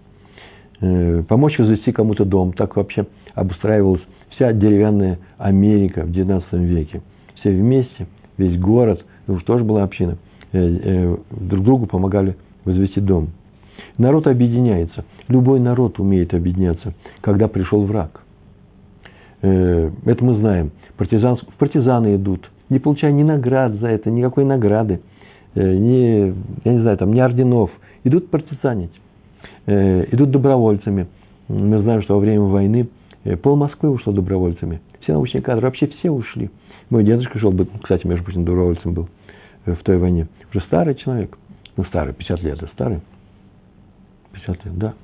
[0.81, 7.03] Э, помочь возвести кому-то дом, так вообще обустраивалась вся деревянная Америка в XIX веке.
[7.37, 10.19] Все вместе, весь город, ну уж тоже была община,
[10.53, 13.29] э, друг другу помогали возвести дом.
[13.99, 15.05] Народ объединяется.
[15.29, 18.23] Любой народ умеет объединяться, когда пришел враг.
[19.41, 20.71] Это мы знаем.
[20.97, 25.01] Партизан, в партизаны идут, не получая ни наград за это, никакой награды,
[25.55, 27.71] э, ни, я не знаю, там, ни орденов.
[28.05, 28.93] Идут партизанить,
[29.67, 31.07] э, идут добровольцами.
[31.49, 32.89] Мы знаем, что во время войны
[33.43, 34.81] пол Москвы ушло добровольцами.
[35.01, 36.51] Все научные кадры, вообще все ушли.
[36.91, 37.53] Мой дедушка шел,
[37.83, 39.09] кстати, между прочим, добровольцем был
[39.65, 40.29] в той войне.
[40.53, 41.37] Уже старый человек.
[41.77, 43.01] Ну, старый, 50 лет, это старый.
[44.33, 44.95] 50 лет, да.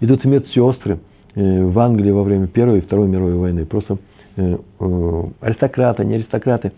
[0.00, 0.98] Идут медсестры
[1.34, 3.64] э, в Англии во время Первой и Второй мировой войны.
[3.64, 3.98] Просто э, э,
[4.36, 6.72] аристократы, не аристократы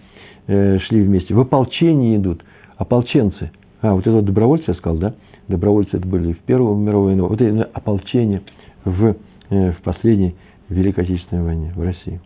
[0.46, 1.34] шли вместе.
[1.34, 2.42] В ополчении идут.
[2.76, 3.50] Ополченцы.
[3.82, 5.14] А, вот это добровольцы, я сказал, да?
[5.48, 7.26] Добровольцы это были в Первую мировую войну.
[7.28, 8.42] Вот это ополчение
[8.84, 9.16] в,
[9.50, 10.36] в последней
[10.68, 12.20] Великой Отечественной войне в России.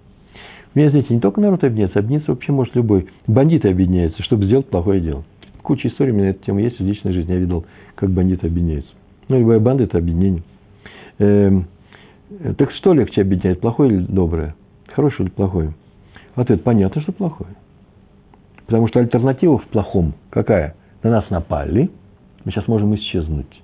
[0.74, 3.06] Мне, знаете, не только народ объединяется, объединиться вообще может любой.
[3.26, 5.24] Бандиты объединяются, чтобы сделать плохое дело.
[5.62, 7.32] Куча историй у меня на эту тему есть в личной жизни.
[7.32, 7.64] Я видел,
[7.94, 8.90] как бандиты объединяются.
[9.28, 10.42] Ну, любая банда– это объединение.
[11.18, 11.66] Эм,
[12.56, 14.54] так что легче объединять, плохое или доброе?
[14.94, 15.72] Хорошее или плохое?
[16.34, 17.54] Ответ– понятно, что плохое.
[18.66, 20.74] Потому что альтернатива в плохом какая?
[21.02, 21.90] На нас напали,
[22.44, 23.62] мы сейчас можем исчезнуть.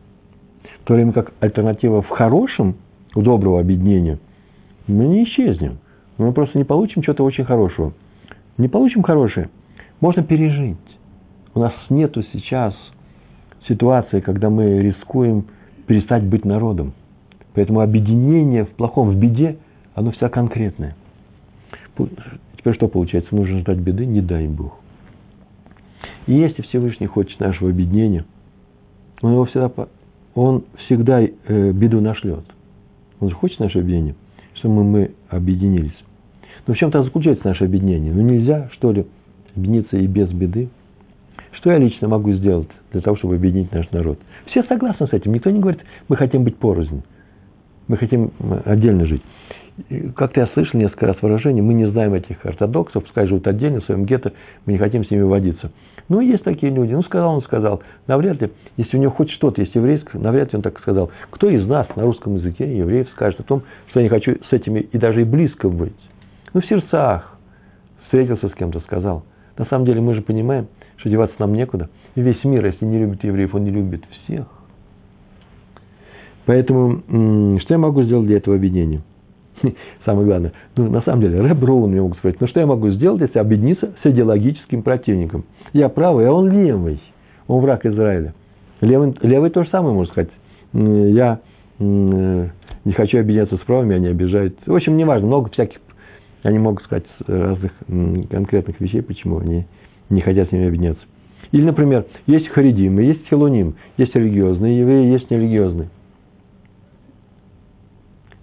[0.82, 2.76] В то время как альтернатива в хорошем,
[3.14, 4.18] у доброго объединения,
[4.86, 5.78] мы не исчезнем.
[6.16, 7.92] Мы просто не получим чего-то очень хорошего.
[8.56, 9.50] Не получим хорошее,
[10.00, 10.76] можно пережить.
[11.54, 12.74] У нас нету сейчас
[13.68, 15.46] ситуации, когда мы рискуем
[15.86, 16.92] перестать быть народом.
[17.54, 19.58] Поэтому объединение в плохом, в беде,
[19.94, 20.94] оно вся конкретное.
[22.56, 23.34] Теперь что получается?
[23.34, 24.06] Нужно ждать беды?
[24.06, 24.78] Не дай Бог.
[26.26, 28.24] И если Всевышний хочет нашего объединения,
[29.22, 29.72] он его всегда,
[30.34, 32.44] он всегда э, беду нашлет.
[33.20, 34.14] Он же хочет наше объединение,
[34.54, 35.96] чтобы мы, объединились.
[36.66, 38.12] Но в чем-то заключается наше объединение.
[38.12, 39.06] Ну нельзя, что ли,
[39.56, 40.68] объединиться и без беды.
[41.52, 44.18] Что я лично могу сделать для того, чтобы объединить наш народ?
[44.46, 45.32] Все согласны с этим.
[45.32, 47.02] Никто не говорит, мы хотим быть порознь.
[47.88, 48.32] Мы хотим
[48.64, 49.22] отдельно жить.
[50.16, 53.84] Как-то я слышал несколько раз выражение, мы не знаем этих ортодоксов, пускай живут отдельно в
[53.84, 54.32] своем гетто,
[54.66, 55.70] мы не хотим с ними водиться.
[56.08, 56.92] Ну, есть такие люди.
[56.92, 57.82] Ну, сказал он, сказал.
[58.06, 61.10] Навряд ли, если у него хоть что-то есть еврейское, навряд ли он так сказал.
[61.30, 64.52] Кто из нас на русском языке, евреев, скажет о том, что я не хочу с
[64.52, 65.92] этими и даже и близко быть?
[66.54, 67.38] Ну, в сердцах
[68.04, 69.24] встретился с кем-то, сказал.
[69.58, 71.90] На самом деле мы же понимаем, что деваться нам некуда.
[72.14, 74.46] И весь мир, если не любит евреев, он не любит всех.
[76.46, 79.02] Поэтому, что я могу сделать для этого объединения?
[80.04, 82.90] Самое главное, ну, на самом деле, Рэб Роун мне могут спросить, ну, что я могу
[82.90, 85.44] сделать, если объединиться с идеологическим противником?
[85.72, 87.00] Я правый, а он левый.
[87.46, 88.34] Он враг Израиля.
[88.80, 90.30] Левый, левый то же самое, можно сказать.
[90.72, 91.40] Я
[91.78, 94.56] не хочу объединяться с правыми, они обижают.
[94.66, 95.78] В общем, неважно, много всяких,
[96.42, 97.72] они могут сказать разных
[98.30, 99.66] конкретных вещей, почему они
[100.10, 101.02] не хотят с ними объединяться.
[101.52, 105.88] Или, например, есть харидимы, есть хилоним, есть религиозные евреи, есть нерелигиозные.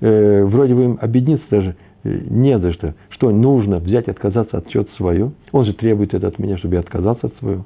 [0.05, 2.93] Э, вроде бы им объединиться даже э, не за что.
[3.09, 5.31] Что, нужно взять и отказаться от чего-то свое?
[5.51, 7.65] Он же требует это от меня, чтобы я отказался от своего.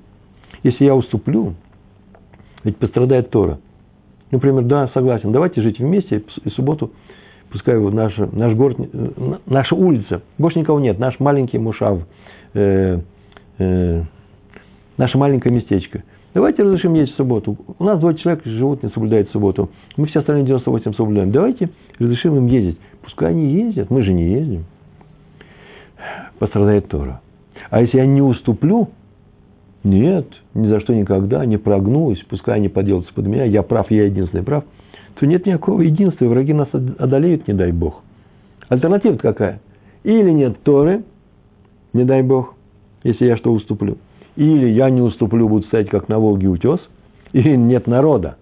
[0.63, 1.55] Если я уступлю,
[2.63, 3.59] ведь пострадает Тора.
[4.31, 6.93] Например, да, согласен, давайте жить вместе, и субботу,
[7.51, 9.09] пускай наш, наш город, э,
[9.45, 12.03] наша улица, больше никого нет, наш маленький мушав,
[12.53, 12.99] э,
[13.57, 14.03] э,
[14.95, 16.03] наше маленькое местечко.
[16.33, 17.57] Давайте разрешим есть в субботу.
[17.79, 19.69] У нас двое человек живут, не соблюдают субботу.
[19.97, 21.31] Мы все остальные 98 соблюдаем.
[21.31, 22.77] Давайте разрешим им ездить.
[23.01, 24.65] Пускай они ездят, мы же не ездим.
[26.37, 27.21] Пострадает Тора.
[27.69, 28.89] А если я не уступлю,
[29.83, 34.05] нет, ни за что никогда, не прогнусь, пускай они поделаются под меня, я прав, я
[34.05, 34.63] единственный прав,
[35.19, 38.01] то нет никакого единства, враги нас одолеют, не дай Бог.
[38.67, 39.61] Альтернатива какая?
[40.03, 41.03] Или нет Торы,
[41.93, 42.55] не дай Бог,
[43.03, 43.97] если я что уступлю.
[44.39, 46.79] Или я не уступлю, буду стоять как на Волге утес,
[47.33, 48.37] или нет народа.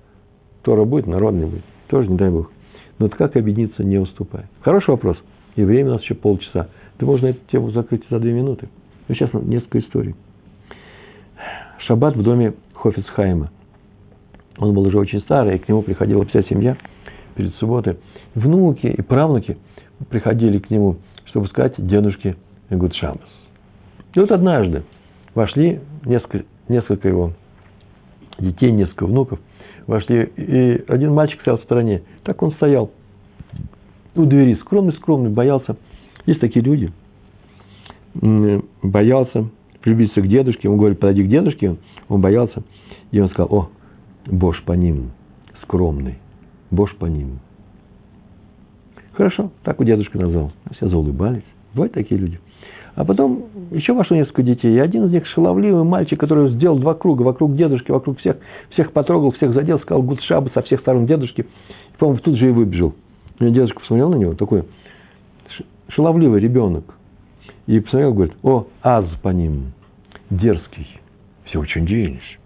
[0.61, 1.63] Тора будет, народ не будет.
[1.87, 2.51] Тоже не дай Бог.
[2.99, 4.47] Но вот как объединиться, не уступая?
[4.61, 5.17] Хороший вопрос.
[5.55, 6.67] И время у нас еще полчаса.
[6.99, 8.69] Да можно эту тему закрыть за две минуты.
[9.07, 10.13] Но сейчас несколько историй.
[11.79, 13.49] Шаббат в доме Хофицхайма.
[14.59, 16.77] Он был уже очень старый, и к нему приходила вся семья
[17.33, 17.97] перед субботой.
[18.35, 19.57] Внуки и правнуки
[20.11, 22.35] приходили к нему, чтобы сказать дедушке
[22.69, 23.17] Гудшамас.
[24.13, 24.83] И вот однажды
[25.37, 27.31] вошли несколько, несколько его
[28.39, 29.39] детей, несколько внуков,
[29.85, 32.01] вошли, и один мальчик стоял в стороне.
[32.23, 32.89] Так он стоял
[34.15, 35.77] у двери, скромный-скромный, боялся.
[36.25, 36.91] Есть такие люди,
[38.81, 39.47] боялся
[39.81, 41.77] приблизиться к дедушке, ему говорит, подойди к дедушке,
[42.09, 42.63] он боялся,
[43.11, 43.69] и он сказал, о,
[44.25, 45.11] Бош по ним,
[45.61, 46.17] скромный,
[46.71, 47.39] Бош по ним.
[49.13, 50.51] Хорошо, так у дедушки назвал.
[50.75, 51.43] Все заулыбались.
[51.73, 52.39] Бывают такие люди.
[52.97, 54.75] А потом еще вошло несколько детей.
[54.75, 58.37] И один из них шаловливый мальчик, который сделал два круга вокруг дедушки, вокруг всех,
[58.71, 61.41] всех потрогал, всех задел, сказал Гудшаба со всех сторон дедушки.
[61.41, 62.95] И, по-моему, тут же и выбежал.
[63.39, 64.63] И дедушка посмотрел на него, такой
[65.89, 66.95] шаловливый ребенок.
[67.67, 69.73] И посмотрел, говорит, о, аз по ним,
[70.31, 70.87] дерзкий.
[71.45, 72.39] Все очень удивились.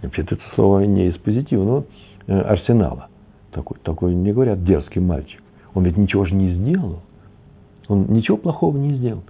[0.00, 1.84] Вообще-то это слово не из позитивного
[2.26, 3.08] э, арсенала.
[3.52, 5.42] Такой, такой не говорят дерзкий мальчик.
[5.74, 7.00] Он ведь ничего же не сделал.
[7.88, 9.24] Он ничего плохого не сделал.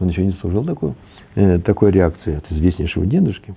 [0.00, 0.94] Он еще не служил такой,
[1.34, 3.54] э, такой реакции от известнейшего дедушки.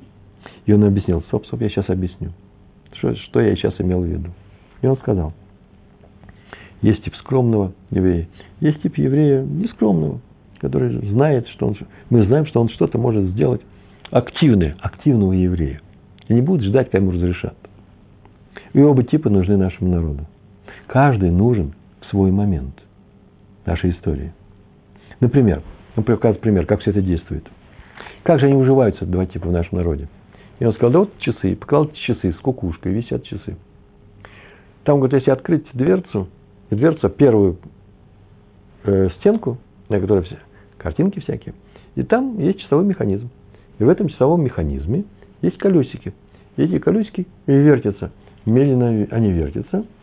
[0.65, 2.31] И он объяснил, стоп, стоп, я сейчас объясню.
[2.93, 4.29] Что, что я сейчас имел в виду?
[4.81, 5.33] И он сказал,
[6.81, 8.27] есть тип скромного еврея,
[8.59, 10.19] есть тип еврея нескромного,
[10.59, 11.77] который знает, что он...
[12.09, 13.61] Мы знаем, что он что-то может сделать
[14.11, 15.81] активное, активного еврея.
[16.27, 17.55] И не будет ждать, когда ему разрешат.
[18.73, 20.25] И оба типа нужны нашему народу.
[20.87, 22.81] Каждый нужен в свой момент
[23.65, 24.33] нашей истории.
[25.19, 25.61] Например,
[25.97, 27.43] он показывает пример, как все это действует.
[28.23, 30.07] Как же они уживаются, два типа в нашем народе?
[30.59, 33.57] И он сказал, да вот часы, показал часы с кукушкой, висят часы.
[34.83, 36.29] Там, говорит, если открыть дверцу,
[36.69, 37.57] дверца первую
[38.83, 39.57] э, стенку,
[39.89, 40.37] на которой все
[40.77, 41.55] картинки всякие,
[41.95, 43.29] и там есть часовой механизм.
[43.79, 45.03] И в этом часовом механизме
[45.41, 46.13] есть колесики.
[46.57, 48.11] И эти колесики вертятся.
[48.45, 49.83] Медленно они вертятся–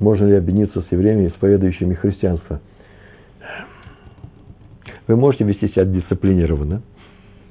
[0.00, 2.60] Можно ли объединиться с евреями, исповедующими христианство?
[5.06, 6.82] Вы можете вести себя дисциплинированно.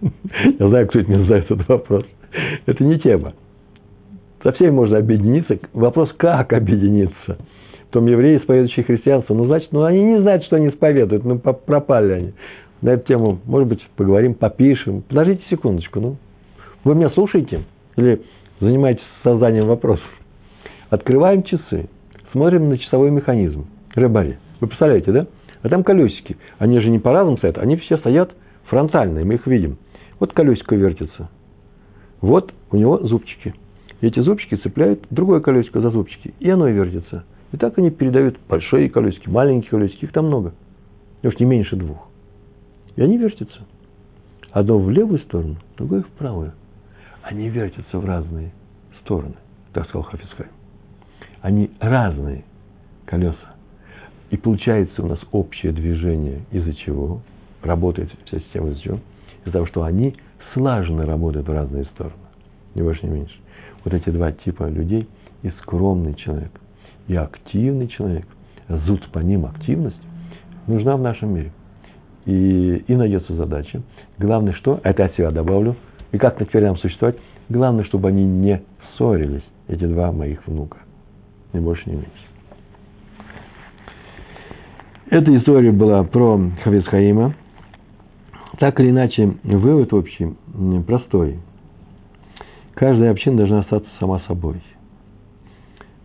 [0.01, 2.05] Я знаю, кто это мне задает этот вопрос.
[2.65, 3.33] Это не тема.
[4.43, 5.59] Со всеми можно объединиться.
[5.73, 7.37] Вопрос, как объединиться?
[7.91, 12.11] Том евреи, исповедующие христианство, ну, значит, ну, они не знают, что они исповедуют, ну, пропали
[12.11, 12.33] они.
[12.81, 15.01] На эту тему, может быть, поговорим, попишем.
[15.01, 16.15] Подождите секундочку, ну.
[16.83, 17.63] Вы меня слушаете?
[17.97, 18.21] Или
[18.59, 20.07] занимаетесь созданием вопросов.
[20.89, 21.89] Открываем часы,
[22.31, 24.37] смотрим на часовой механизм, рыбари.
[24.59, 25.27] Вы представляете, да?
[25.61, 26.37] А там колесики.
[26.57, 28.31] Они же не по разным стоят, они все стоят
[28.65, 29.77] фронтально, и мы их видим.
[30.19, 31.29] Вот колесико вертится.
[32.21, 33.53] Вот у него зубчики.
[34.01, 37.25] Эти зубчики цепляют другое колесико за зубчики, и оно и вертится.
[37.51, 40.53] И так они передают большие колесики, маленькие колесики, их там много.
[41.23, 42.07] Уж не меньше двух.
[42.95, 43.59] И они вертятся.
[44.51, 46.53] Одно в левую сторону, другое в правую.
[47.21, 48.51] Они вертятся в разные
[49.01, 49.35] стороны,
[49.73, 50.49] так сказал Хафицхайм.
[51.41, 52.43] Они разные
[53.05, 53.55] колеса.
[54.29, 57.21] И получается у нас общее движение, из-за чего
[57.63, 58.99] работает вся система, из-за чего?
[59.41, 60.15] Из-за того, что они
[60.53, 62.15] слаженно работают в разные стороны.
[62.75, 63.35] Ни больше, ни меньше.
[63.83, 65.07] Вот эти два типа людей,
[65.41, 66.51] и скромный человек,
[67.07, 68.25] и активный человек,
[68.67, 69.99] зуд по ним активность,
[70.67, 71.51] нужна в нашем мире.
[72.25, 73.81] И, и найдется задача.
[74.17, 75.75] Главное, что, это от себя добавлю,
[76.11, 78.61] и как теперь нам существовать, главное, чтобы они не
[78.97, 80.77] ссорились, эти два моих внука.
[81.53, 82.29] Ни больше, ни меньше.
[85.09, 87.33] Эта история была про Хавицхаима.
[88.59, 90.35] Так или иначе, вывод общий
[90.85, 91.39] простой.
[92.75, 94.61] Каждая община должна остаться сама собой.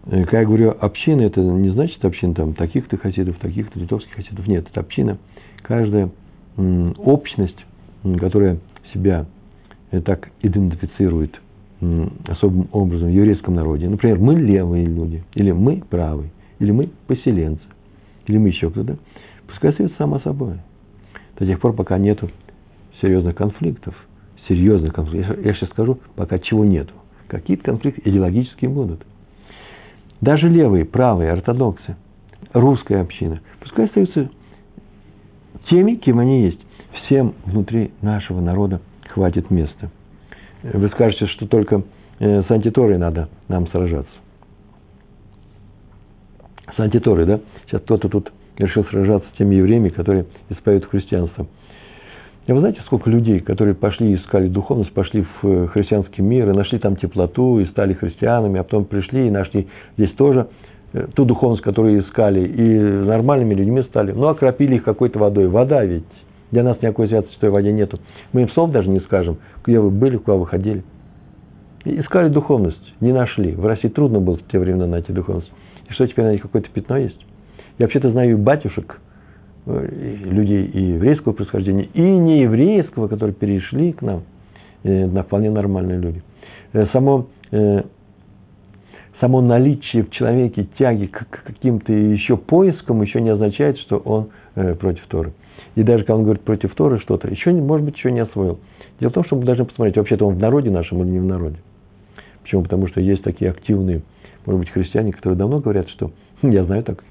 [0.06, 4.46] Э, когда я говорю община, это не значит община там таких-то хасидов, таких-то литовских хасидов.
[4.46, 5.18] Нет, это община.
[5.62, 6.10] Каждая
[6.56, 7.58] общность,
[8.18, 8.58] которая
[8.92, 9.26] себя
[9.90, 11.40] э, так идентифицирует
[12.26, 13.88] особым образом в еврейском народе.
[13.88, 17.62] Например, мы левые люди, или мы правые, или мы поселенцы
[18.26, 18.98] или мы еще кто-то,
[19.46, 20.58] пускай остается само собой.
[21.38, 22.20] До тех пор, пока нет
[23.00, 23.94] серьезных конфликтов.
[24.48, 25.44] Серьезных конфликтов.
[25.44, 26.92] Я сейчас скажу, пока чего нету.
[27.28, 29.04] Какие-то конфликты идеологические будут.
[30.20, 31.96] Даже левые, правые, ортодоксы,
[32.52, 34.30] русская община, пускай остаются
[35.68, 36.60] теми, кем они есть.
[37.04, 39.90] Всем внутри нашего народа хватит места.
[40.72, 41.82] Вы скажете, что только
[42.18, 44.10] э, с антиторой надо нам сражаться
[46.76, 47.40] с антиторой, да?
[47.66, 51.46] Сейчас кто-то тут решил сражаться с теми евреями, которые исповедуют христианство.
[52.46, 56.50] И вы знаете, сколько людей, которые пошли и искали духовность, пошли в э, христианский мир
[56.50, 60.48] и нашли там теплоту, и стали христианами, а потом пришли и нашли здесь тоже
[60.92, 64.12] э, ту духовность, которую искали, и нормальными людьми стали.
[64.12, 65.48] Ну, окропили их какой-то водой.
[65.48, 66.04] Вода ведь.
[66.54, 67.98] Для нас никакой святости в той воде нету.
[68.32, 70.84] Мы им слов даже не скажем, где вы были, куда вы ходили.
[71.84, 73.56] И искали духовность, не нашли.
[73.56, 75.50] В России трудно было в те времена найти духовность.
[75.88, 77.18] И что теперь на них какое-то пятно есть?
[77.78, 79.00] Я вообще-то знаю и батюшек,
[79.66, 79.88] э,
[80.26, 84.22] людей и еврейского происхождения, и нееврейского, которые перешли к нам,
[84.84, 86.22] э, на вполне нормальные люди.
[86.72, 87.26] Э, само,
[89.20, 94.28] само наличие в человеке тяги к каким-то еще поискам еще не означает, что он
[94.78, 95.32] против Торы.
[95.74, 98.58] И даже когда он говорит против Торы что-то, еще, может быть, еще не освоил.
[99.00, 101.24] Дело в том, что мы должны посмотреть, вообще-то он в народе нашем или не в
[101.24, 101.56] народе.
[102.42, 102.62] Почему?
[102.62, 104.02] Потому что есть такие активные
[104.46, 106.10] может быть, христиане, которые давно говорят, что
[106.42, 107.02] я знаю так,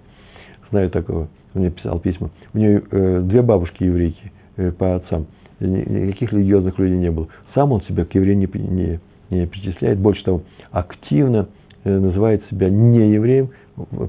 [0.70, 2.30] знаю такого, он мне писал письма.
[2.54, 5.28] У нее э, две бабушки еврейки э, по отцам.
[5.60, 7.28] Никаких религиозных людей не было.
[7.54, 9.00] Сам он себя к евреям не, не,
[9.30, 10.00] не причисляет.
[10.00, 11.48] Больше того, активно
[11.84, 13.50] э, называет себя не евреем.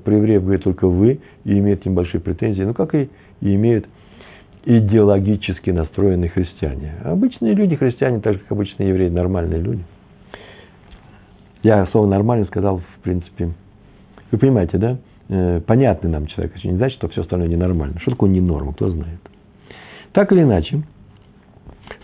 [0.04, 2.62] Про евреев говорит только вы и имеет к ним большие претензии.
[2.62, 3.08] Ну, как и,
[3.40, 3.86] и имеют
[4.64, 6.94] идеологически настроенные христиане.
[7.04, 9.84] Обычные люди, христиане, так же, как обычные евреи, нормальные люди–
[11.64, 13.54] я слово нормально сказал, в принципе,
[14.30, 14.98] вы понимаете, да?
[15.30, 17.98] Э, понятный нам человек, это не значит, что все остальное ненормально.
[18.00, 19.18] Что такое ненорма, кто знает.
[20.12, 20.82] Так или иначе,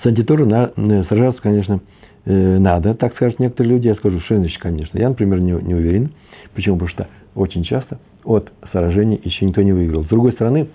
[0.03, 1.81] с на, э, сражаться, конечно,
[2.25, 4.97] э, надо, так скажут некоторые люди, я скажу, что конечно.
[4.97, 6.13] Я, например, не, не уверен.
[6.55, 6.77] Почему?
[6.77, 10.05] Потому что очень часто от сражений еще никто не выиграл.
[10.05, 10.69] С другой стороны,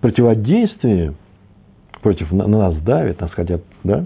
[0.00, 1.14] противодействие
[2.08, 4.04] против на нас давит, нас хотят да,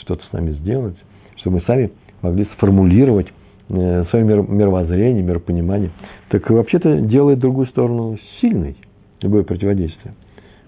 [0.00, 0.96] что-то с нами сделать,
[1.36, 1.90] чтобы мы сами
[2.22, 3.28] могли сформулировать
[3.74, 5.90] Э, свое мировоззрение, миропонимание,
[6.28, 8.76] так вообще-то делает другую сторону сильной,
[9.22, 10.14] любое противодействие.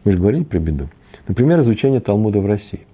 [0.04, 0.88] Мы же говорили про беду.
[1.28, 2.86] Например, изучение Талмуда в России.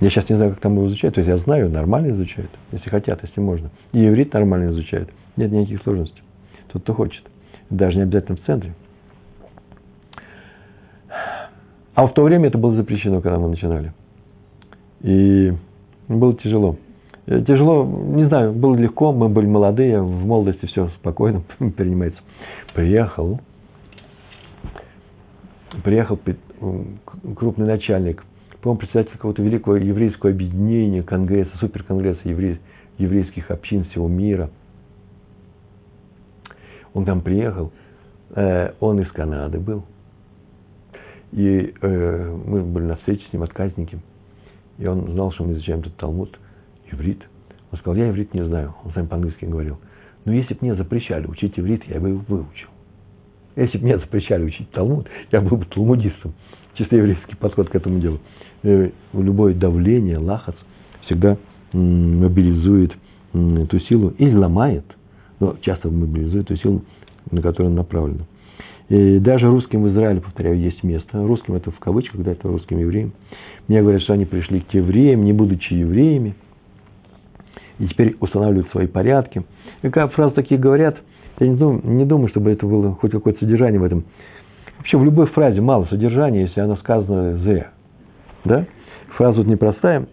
[0.00, 1.14] Я сейчас не знаю, как там его изучают.
[1.14, 3.70] То есть я знаю, нормально изучают, если хотят, если можно.
[3.92, 5.08] И иврит нормально изучают.
[5.36, 6.22] Нет никаких сложностей.
[6.72, 7.22] Тот, кто хочет.
[7.70, 8.74] Даже не обязательно в центре.
[11.98, 13.92] А в то время это было запрещено, когда мы начинали.
[15.00, 15.52] И
[16.06, 16.76] было тяжело.
[17.26, 21.42] Э, тяжело, не знаю, было легко, мы были молодые, в молодости все спокойно
[21.76, 22.20] принимается.
[22.72, 23.40] Приехал,
[25.82, 26.20] приехал
[27.34, 28.24] крупный начальник,
[28.62, 32.60] по-моему, председатель какого-то великого еврейского объединения, конгресса, суперконгресса еврей,
[32.98, 34.50] еврейских общин всего мира.
[36.94, 37.72] Он там приехал,
[38.36, 39.82] э, он из Канады был.
[41.32, 43.98] И э, мы были на встрече с ним, отказники.
[44.78, 46.38] И он знал, что мы изучаем этот Талмуд–
[46.92, 47.22] иврит.
[47.70, 48.74] Он сказал, я иврит не знаю.
[48.84, 49.78] Он сам по-английски говорил.
[50.24, 52.68] Но если бы мне запрещали учить иврит, я бы его выучил.
[53.56, 56.34] Если бы мне запрещали учить Талмуд, я был бы талмудистом.
[56.74, 58.20] Чисто еврейский подход к этому делу.
[58.62, 60.54] Э, любое давление, лахац
[61.06, 61.36] всегда
[61.72, 62.92] мобилизует
[63.32, 64.84] эту силу или ломает,
[65.40, 66.84] но часто мобилизует ту силу,
[67.30, 68.26] на которую он направлен.
[68.88, 71.22] И даже русским в Израиле, повторяю, есть место.
[71.26, 73.12] Русским это в кавычках, когда это русским евреям.
[73.68, 76.34] Мне говорят, что они пришли к евреям, не будучи евреями,
[77.78, 79.42] и теперь устанавливают свои порядки.
[79.82, 80.96] И когда фразы такие говорят,
[81.38, 84.04] я не думаю, не думаю, чтобы это было хоть какое-то содержание в этом.
[84.78, 87.68] Вообще в любой фразе мало содержания, если она сказана «зе».
[88.44, 88.64] Да?
[89.16, 90.06] Фраза тут непростая,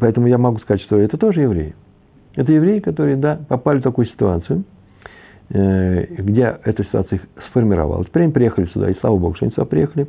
[0.00, 1.74] поэтому я могу сказать, что это тоже евреи.
[2.34, 4.75] Это евреи, которые, да, попали в такую ситуацию, э,
[5.48, 8.04] где эта ситуация их сформировала.
[8.04, 10.08] Теперь они приехали сюда, и слава Богу, что они сюда приехали.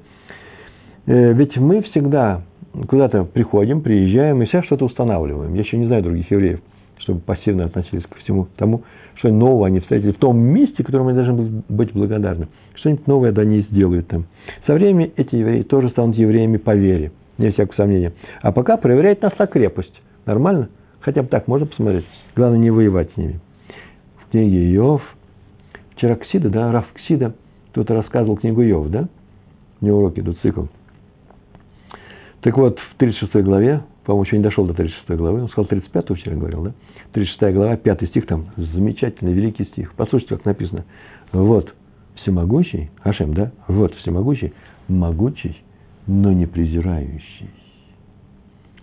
[1.08, 2.42] Э, ведь мы всегда
[2.88, 5.54] куда-то приходим, приезжаем и все что-то устанавливаем.
[5.54, 6.60] Я еще не знаю других евреев,
[7.00, 8.84] чтобы пассивно относились ко всему тому,
[9.16, 12.50] что нового они встретили в том месте, которому они должны быть благодарны.
[12.76, 14.26] Что-нибудь новое да они сделают там.
[14.68, 18.14] Со временем эти евреи тоже станут евреями по вере, не всякого сомнения.
[18.42, 20.02] А пока проверяет нас на крепость.
[20.26, 20.70] Нормально?
[21.00, 22.06] Хотя бы так можно посмотреть.
[22.36, 23.40] Главное не воевать с ними.
[24.18, 25.02] В книге Иов,
[25.98, 27.36] вчера Ксида, да, Раф Ксида,
[27.72, 29.10] кто-то рассказывал книгу Иов, да?
[29.82, 30.66] Не уроки идут, цикл.
[32.42, 36.18] Так вот, в 36 главе, по-моему, еще не дошел до 36 главы, он сказал 35
[36.18, 36.74] вчера говорил, да?
[37.12, 39.94] 36 глава, 5 стих, там замечательный, великий стих.
[39.96, 40.86] Послушайте, как написано.
[41.32, 41.74] Вот
[42.16, 43.52] всемогущий, Ашем, да?
[43.68, 44.54] Вот всемогущий,
[44.88, 45.58] могучий,
[46.06, 47.50] но не презирающий.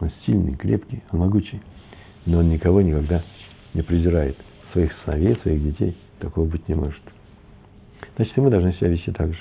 [0.01, 1.61] Он сильный, крепкий, он могучий
[2.27, 3.23] но он никого никогда
[3.75, 4.37] не презирает.
[4.73, 7.03] Своих сыновей, своих детей такого быть не может.
[8.17, 9.39] Значит, и мы должны себя вести так же.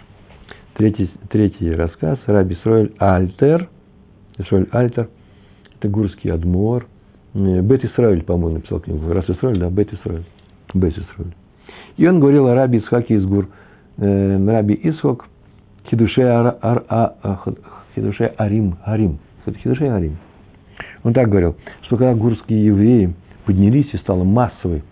[0.76, 3.70] Третий, третий рассказ, Раби Исроэль Альтер,
[4.38, 5.10] Исроэль Альтер,
[5.78, 6.88] это гурский адмор,
[7.36, 9.12] э, Бет Исраэль, по-моему, написал книгу.
[9.12, 10.26] Раз Исраэль, да, Бет Исраэль.
[10.74, 11.34] Бет Исраэль.
[11.98, 13.48] И он говорил о раби Исхаке из Гур.
[13.98, 15.26] Э, раби Исхак,
[15.90, 17.54] Хидуше, ар, ар, а, а
[17.94, 19.20] Хидуше Арим, Арим.
[19.46, 20.18] Хидуше Арим.
[21.04, 23.14] Он так говорил, что когда гурские евреи
[23.46, 24.84] поднялись и стало массовой,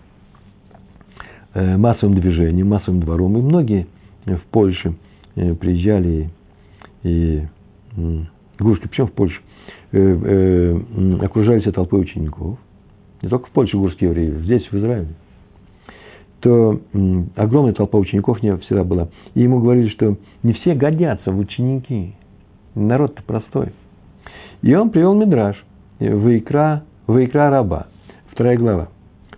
[1.54, 3.86] массовым движением, массовым двором, и многие
[4.24, 4.94] в Польше
[5.34, 6.30] э, приезжали
[7.02, 7.42] и,
[7.96, 8.24] и
[8.58, 9.40] гурские, причем в Польше,
[9.92, 10.80] э,
[11.20, 12.58] окружались толпой учеников,
[13.20, 15.08] не только в Польше гурские евреи, здесь, в Израиле,
[16.40, 16.80] то
[17.36, 19.08] огромная толпа учеников не всегда была.
[19.34, 22.16] И ему говорили, что не все годятся в ученики.
[22.74, 23.68] Народ-то простой.
[24.62, 25.62] И он привел Мидраж–
[26.10, 27.86] Вайкра, Вайкра раба,
[28.32, 28.88] вторая глава.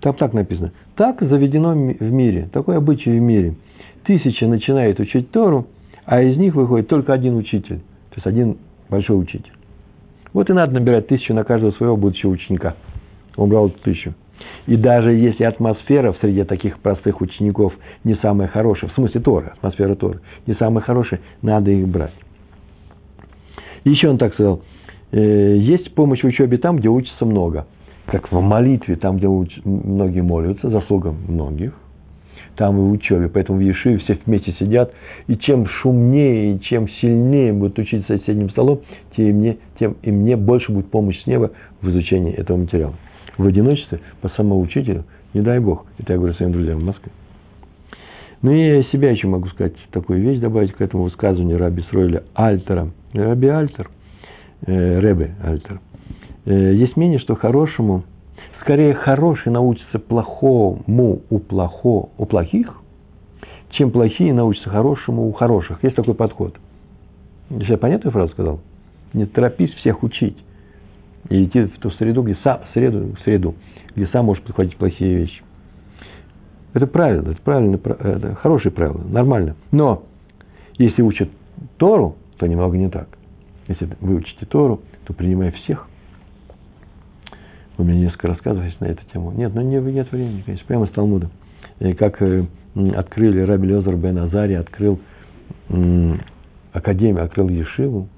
[0.00, 0.72] Там так написано.
[0.96, 3.54] Так заведено в мире, такой обычай в мире.
[4.04, 5.66] Тысяча начинает учить Тору,
[6.04, 9.52] а из них выходит только один учитель, то есть один большой учитель.
[10.32, 12.74] Вот и надо набирать тысячу на каждого своего будущего ученика.
[13.36, 14.14] Он брал эту тысячу.
[14.66, 17.72] И даже если атмосфера в среде таких простых учеников
[18.02, 22.14] не самая хорошая, в смысле Тора, атмосфера Тора, не самая хорошая, надо их брать.
[23.84, 24.62] Еще он так сказал,
[25.14, 27.68] Э, есть помощь в учебе там, где учится много.
[28.06, 29.28] Как в молитве, там, где
[29.64, 31.72] многие молятся, заслуга многих.
[32.56, 33.28] Там и в учебе.
[33.28, 34.92] Поэтому в Ешиве все вместе сидят.
[35.26, 38.80] И чем шумнее, и чем сильнее будут учить за соседним столом,
[39.16, 41.50] тем и, мне, тем и мне больше будет помощь с неба
[41.80, 42.94] в изучении этого материала.
[43.38, 45.86] В одиночестве, по самоучителю, не дай Бог.
[45.98, 47.10] Это я говорю своим друзьям в Москве.
[48.42, 52.22] Ну и я себя еще могу сказать такую вещь, добавить к этому высказыванию Раби Сройля
[52.34, 52.90] Альтера.
[53.14, 53.90] Раби Альтер–
[54.66, 55.80] э, Ребе Альтер.
[56.46, 58.04] Э, есть мнение, что хорошему,
[58.60, 62.80] скорее хороший научится плохому у, плохо, у плохих,
[63.70, 65.82] чем плохие научатся хорошему у хороших.
[65.82, 66.56] Есть такой подход.
[67.50, 68.60] Я понятную фразу сказал?
[69.12, 70.36] Не торопись всех учить.
[71.30, 73.54] И идти в ту среду, где сам, среду, среду,
[73.96, 75.42] где сам можешь подхватить плохие вещи.
[76.74, 79.54] Это правильно, это правильно, это хорошее правило, нормально.
[79.70, 80.02] Но
[80.76, 81.30] если учат
[81.78, 83.08] Тору, то немного не так.
[83.68, 85.88] Если вы учите Тору, то принимай всех.
[87.76, 89.32] У меня несколько рассказов есть на эту тему.
[89.32, 91.28] Нет, ну не, нет времени, конечно, прямо с Талмуда.
[91.80, 92.44] И как э,
[92.94, 95.00] открыли Раби Лезер бен Азари, открыл
[96.72, 98.08] академию, открыл Ешиву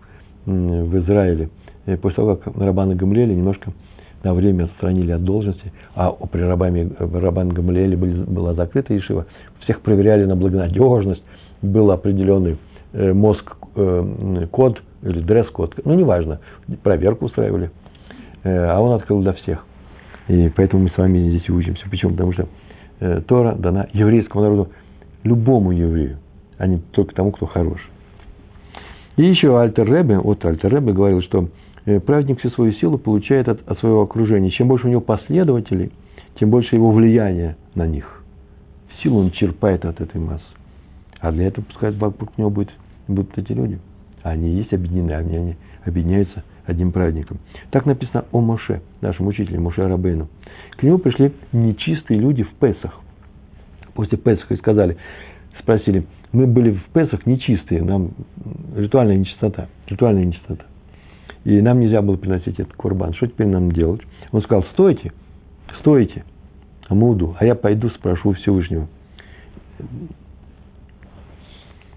[0.45, 1.49] в Израиле.
[1.87, 3.73] И после того, как Рабана Гамлели немножко
[4.27, 9.27] на время отстранили от должности, а при Рабане, Рабан Гамлиэле была закрыта Ешива,
[9.61, 11.23] всех проверяли на благонадежность,
[11.63, 12.57] был определенный
[12.93, 14.05] э, мозг, э,
[15.03, 16.41] или дресс-код, ну, неважно,
[16.83, 17.71] проверку устраивали,
[18.49, 19.65] а он открыл для всех.
[20.29, 21.89] И поэтому мы с вами здесь учимся.
[21.89, 22.13] Почему?
[22.13, 22.49] Потому что
[23.01, 24.69] э, Тора дана еврейскому народу,
[25.23, 26.19] любому еврею,
[26.59, 27.81] а не только тому, кто хорош.
[29.17, 31.49] И еще Альтер Ребе, вот Альтер Ребе говорил, что
[31.87, 34.51] э, праведник всю свою силу получает от, от своего окружения.
[34.51, 35.93] Чем больше у него последователей,
[36.39, 38.23] тем больше его влияние на них.
[39.03, 40.45] Силу он черпает от этой массы.
[41.21, 42.71] А для этого, пускай вокруг него будет,
[43.09, 43.79] будут эти люди.
[44.23, 47.39] Они есть объединены, они, они объединяются одним праведником.
[47.71, 50.29] Так написано о Моше, нашем учителе, Моше Рабейну.
[50.77, 53.01] К нему пришли нечистые люди в Песах.
[53.95, 54.97] После Песаха и сказали,
[55.59, 58.11] спросили, мы были в Песах нечистые, нам
[58.77, 60.65] ритуальная нечистота, ритуальная нечистота.
[61.45, 63.15] И нам нельзя было приносить этот курбан.
[63.15, 64.03] Что теперь нам делать?
[64.33, 65.13] Он сказал, стойте,
[65.81, 66.25] стойте,
[66.89, 68.89] Амуду, а я пойду спрошу Всевышнего.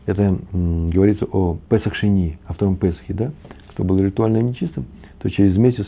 [0.06, 3.32] Это м, говорится о Песах Шини, о втором Песахе, да?
[3.80, 4.88] Кто был ритуально нечистым,
[5.20, 5.86] то через месяц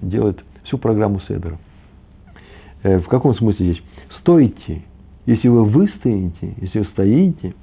[0.00, 1.58] делает всю программу Седера.
[2.84, 3.82] Э, в каком смысле здесь?
[4.20, 4.82] Стойте,
[5.26, 7.54] если вы выстоите, если вы стоите,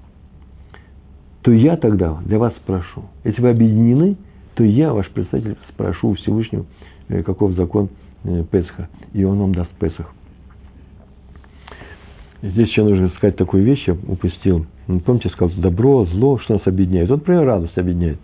[1.43, 3.05] то я тогда для вас спрошу.
[3.23, 4.17] Если вы объединены,
[4.55, 6.65] то я, ваш представитель, спрошу у Всевышнего,
[7.07, 7.87] э, каков закон
[8.25, 10.13] э, Песха, и он вам даст Песах.
[12.41, 14.65] Здесь еще нужно сказать такую вещь, я упустил.
[15.05, 17.09] Помните, сказал, добро, зло, что нас объединяет?
[17.09, 18.19] Вот, например, радость объединяет.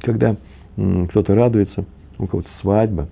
[0.00, 0.36] Когда
[0.76, 1.84] кто-то радуется,
[2.18, 3.08] у кого-то свадьба,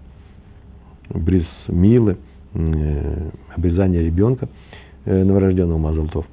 [1.10, 2.16] бриз милы,
[2.54, 4.48] э, обрезание ребенка
[5.06, 6.26] новорожденного Мазалтов,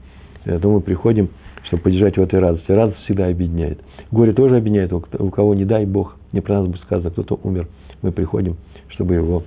[0.44, 1.30] то мы приходим
[1.68, 2.72] чтобы поддержать в этой радости.
[2.72, 3.80] Радость всегда объединяет.
[4.12, 4.92] Горе тоже объединяет.
[4.94, 7.68] У кого, не дай Бог, не про нас будет сказано, кто-то умер,
[8.02, 8.56] мы приходим,
[8.90, 9.44] чтобы его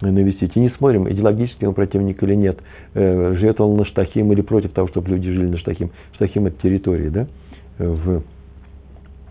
[0.00, 0.56] навестить.
[0.56, 2.58] И не смотрим, идеологически он противник или нет,
[2.94, 5.90] э, живет он на Штахим или против того, чтобы люди жили на Штахим.
[6.14, 7.26] Штахим– это территория, да,
[7.78, 8.22] в,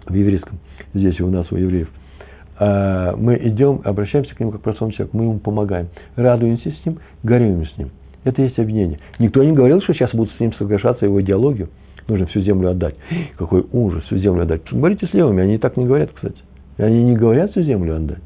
[0.05, 0.59] в еврейском,
[0.93, 1.89] здесь у нас, у евреев.
[2.59, 6.85] А мы идем, обращаемся к нему как к простому человеку, мы ему помогаем, радуемся с
[6.85, 7.89] ним, горюем с ним.
[8.23, 8.99] Это есть объединение.
[9.17, 11.69] Никто не говорил, что сейчас будут с ним соглашаться его идеологию
[12.11, 12.95] нужно всю землю отдать.
[13.37, 14.61] Какой ужас, всю землю отдать.
[14.71, 16.37] Говорите с левыми, они так не говорят, кстати.
[16.77, 18.21] Они не говорят всю землю отдать.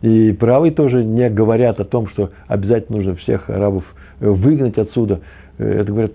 [0.00, 3.84] И правые тоже не говорят о том, что обязательно нужно всех арабов
[4.20, 5.20] выгнать отсюда.
[5.58, 6.12] Э, это говорят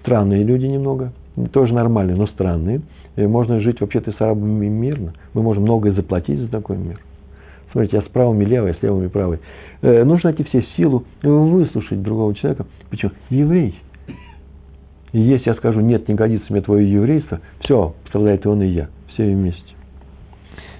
[0.00, 1.12] странные люди немного,
[1.48, 2.82] тоже нормальные, но странные.
[3.16, 5.14] И можно жить вообще-то с арабами мирно.
[5.34, 7.00] Мы можем многое заплатить за такой мир.
[7.72, 9.40] Смотрите, я с правыми левой, а с левыми правой.
[9.82, 12.66] Э, нужно найти все силу выслушать другого человека.
[12.90, 13.12] Почему?
[13.30, 13.74] Еврей–
[15.12, 18.68] и если я скажу, нет, не годится мне твое еврейство, все, страдает и он, и
[18.68, 18.88] я.
[19.08, 19.74] Все вместе.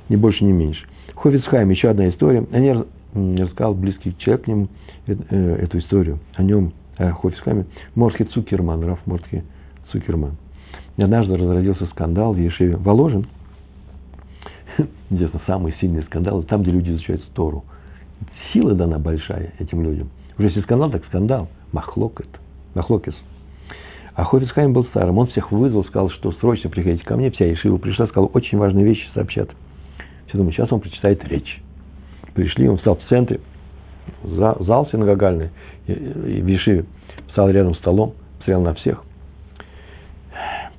[0.09, 0.87] Ни больше, ни меньше.
[1.17, 2.47] Хофицхайм, еще одна история.
[2.53, 2.75] Они
[3.43, 4.69] рассказал близкий человек к нему
[5.07, 6.21] э, эту историю.
[6.35, 7.67] О нем, о Хофицхайме.
[7.95, 9.43] Морский Цукерман, Раф Морский
[9.91, 10.37] Цукерман.
[11.01, 12.77] И однажды разразился скандал в Ешеве.
[12.77, 13.27] Воложен.
[15.09, 17.65] Интересно, самый сильный скандал, там, где люди изучают Тору.
[18.53, 20.11] Сила дана большая этим людям.
[20.37, 21.49] Уже если скандал, так скандал.
[21.73, 22.29] Махлокет.
[22.75, 23.15] Махлокес.
[24.15, 27.79] А Хофицхайм был старым, он всех вызвал, сказал, что срочно приходите ко мне, вся Ешива
[27.79, 29.49] пришла, сказал, очень важные вещи сообщат.
[30.27, 31.63] Все думаю, сейчас он прочитает речь.
[32.35, 33.41] Пришли, он встал в центре,
[34.23, 35.49] зал синагогальный,
[35.87, 36.85] в Ешиве,
[37.29, 39.03] встал рядом с столом, смотрел на всех,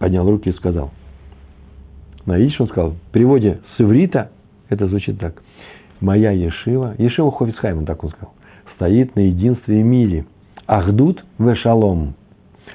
[0.02, 0.90] поднял руки и сказал,
[2.26, 4.32] на идиш он сказал, в переводе с иврита
[4.68, 5.44] это звучит так.
[6.00, 8.34] Моя Ешива, Ешива Хофицхайм, так он сказал,
[8.76, 10.26] стоит на единстве мире.
[10.66, 12.16] Ахдут вешалом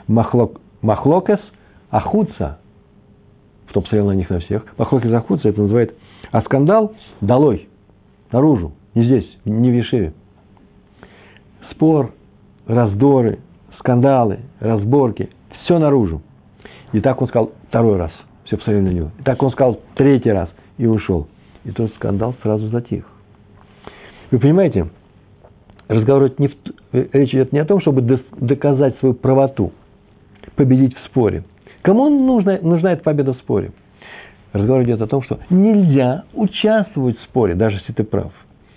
[0.07, 1.41] махлок, махлокес
[1.91, 2.61] ахуца,
[3.70, 5.97] кто посмотрел на них на всех, махлокес ахуца, это называет,
[6.31, 7.68] а скандал долой,
[8.31, 10.12] наружу, не здесь, не в Ешеве.
[11.72, 12.12] Спор,
[12.68, 13.41] раздоры,
[13.81, 15.31] скандалы, разборки,
[15.64, 16.22] все наружу.
[16.93, 18.12] И так он сказал второй раз,
[18.45, 19.11] все посмотрели на него.
[19.18, 21.28] И так он сказал третий раз и ушел.
[21.64, 23.05] И тот скандал сразу затих.
[24.30, 24.89] Вы понимаете,
[25.89, 26.53] разговор не в,
[26.93, 28.03] речь идет не о том, чтобы
[28.41, 29.72] доказать свою правоту–
[30.57, 31.45] победить в споре.
[31.82, 33.72] Кому нужна, нужна эта победа в споре?
[34.53, 38.32] Разговор идет о том, что нельзя участвовать в споре, даже если ты прав.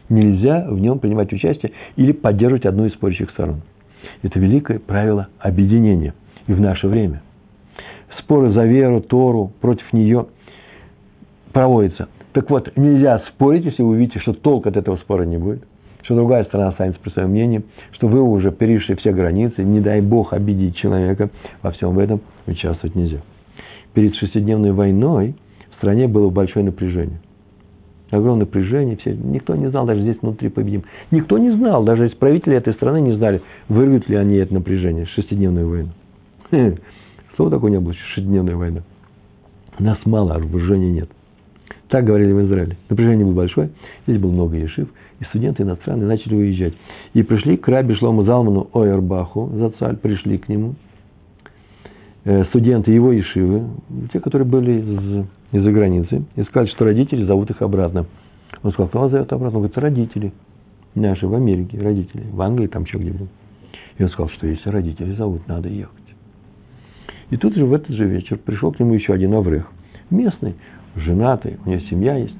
[0.09, 3.61] Нельзя в нем принимать участие или поддерживать одну из спорящих сторон.
[4.23, 6.13] Это великое правило объединения
[6.47, 7.21] и в наше время.
[8.29, 10.27] Споры за веру, Тору, против нее
[11.51, 12.09] проводятся.
[12.33, 15.63] Так вот, нельзя спорить, если вы увидите, что толк от этого спора не будет
[16.03, 17.61] что другая сторона останется при своем мнении,
[17.91, 21.29] что вы уже перешли все границы, не дай Бог обидеть человека,
[21.61, 23.19] во всем этом участвовать нельзя.
[23.93, 25.35] Перед шестидневной войной
[25.71, 27.19] в стране было большое напряжение.
[28.09, 30.83] Огромное напряжение, все, никто не знал, даже здесь внутри победим.
[31.11, 35.69] Никто не знал, даже правители этой страны не знали, вырвут ли они это напряжение, шестидневную
[35.69, 35.89] войну.
[37.39, 38.81] Слово такое не было, шестидневная война.
[39.79, 41.09] Нас мало, а вооружения нет.
[41.87, 42.75] Так говорили в Израиле.
[42.89, 43.69] Напряжение было большое,
[44.05, 44.89] здесь было много ешив,
[45.21, 46.73] и студенты иностранные начали уезжать.
[47.13, 50.75] И пришли к Раби Шлому Залману Ойербаху, за царь пришли к нему,
[52.25, 53.69] э, студенты его ешивы,
[54.11, 58.05] те, которые были из, из-за границы, и сказали, что родители зовут их обратно.
[58.63, 59.59] Он сказал, кто вас зовет обратно?
[59.59, 60.33] Он говорит, родители.
[60.93, 63.29] наши в Америке, родители, в Англии, там еще где-нибудь.
[63.97, 65.98] И он сказал, что если родители зовут, надо ехать.
[67.29, 69.69] И тут же в этот же вечер пришел к нему еще один Аврех.
[70.09, 70.55] Местный,
[70.95, 72.35] женатый, у него семья есть.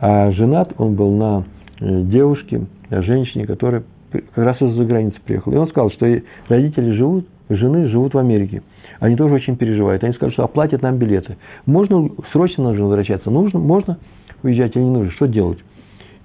[0.00, 1.44] А женат он был на
[1.80, 3.82] э, девушке, на женщине, которая
[4.12, 5.54] как раз из-за границы приехала.
[5.54, 6.06] И он сказал, что
[6.48, 8.62] родители живут, жены живут в Америке.
[9.00, 10.02] Они тоже очень переживают.
[10.04, 11.36] Они скажут, что оплатят нам билеты.
[11.66, 13.30] Можно, срочно нужно возвращаться.
[13.30, 13.98] Нужно, можно
[14.42, 15.10] уезжать или не нужно.
[15.12, 15.58] Что делать?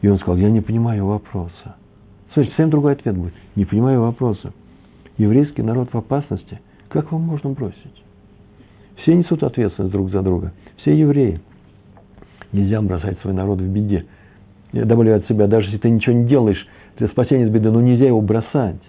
[0.02, 1.76] И он сказал, я не понимаю вопроса.
[2.34, 3.34] Слушайте, совсем другой ответ будет.
[3.56, 4.54] Не понимаю вопроса.
[5.18, 6.60] Еврейский народ в опасности.
[6.94, 8.04] Как вам можно бросить?
[8.98, 10.54] Все несут ответственность друг за друга.
[10.78, 11.42] Все евреи.
[12.52, 14.06] Нельзя бросать свой народ в беде.
[14.74, 16.68] Я добавляю от себя, даже если ты ничего не делаешь
[16.98, 18.80] для спасения от беды, но нельзя его бросать.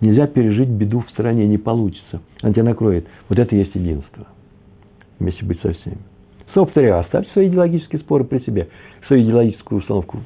[0.00, 2.22] Нельзя пережить беду в стране, не получится.
[2.42, 3.08] Она тебя накроет.
[3.28, 4.28] Вот это и есть единство.
[5.18, 5.98] Вместе быть со всеми.
[6.54, 8.68] Собственно, оставьте свои идеологические споры при себе,
[9.08, 10.20] свою идеологическую установку.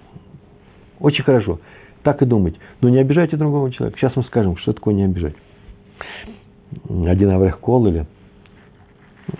[1.00, 1.60] Очень хорошо.
[2.02, 2.56] Так и думать.
[2.82, 3.98] Но не обижайте другого человека.
[3.98, 5.34] Сейчас мы скажем, что такое не обижать.
[6.88, 8.06] Один Аврех Кол или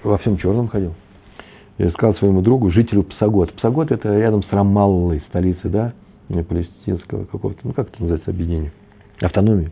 [0.03, 0.95] во всем черном ходил.
[1.79, 3.53] Я сказал своему другу, жителю Псагот.
[3.55, 5.93] Псагот это рядом с Рамаллой, столицей, да,
[6.29, 8.73] палестинского какого-то, ну как это называется, объединение,
[9.21, 9.71] автономии.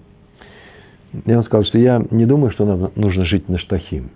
[1.25, 4.11] Я ему сказал, что я не думаю, что нам нужно жить на Штахим.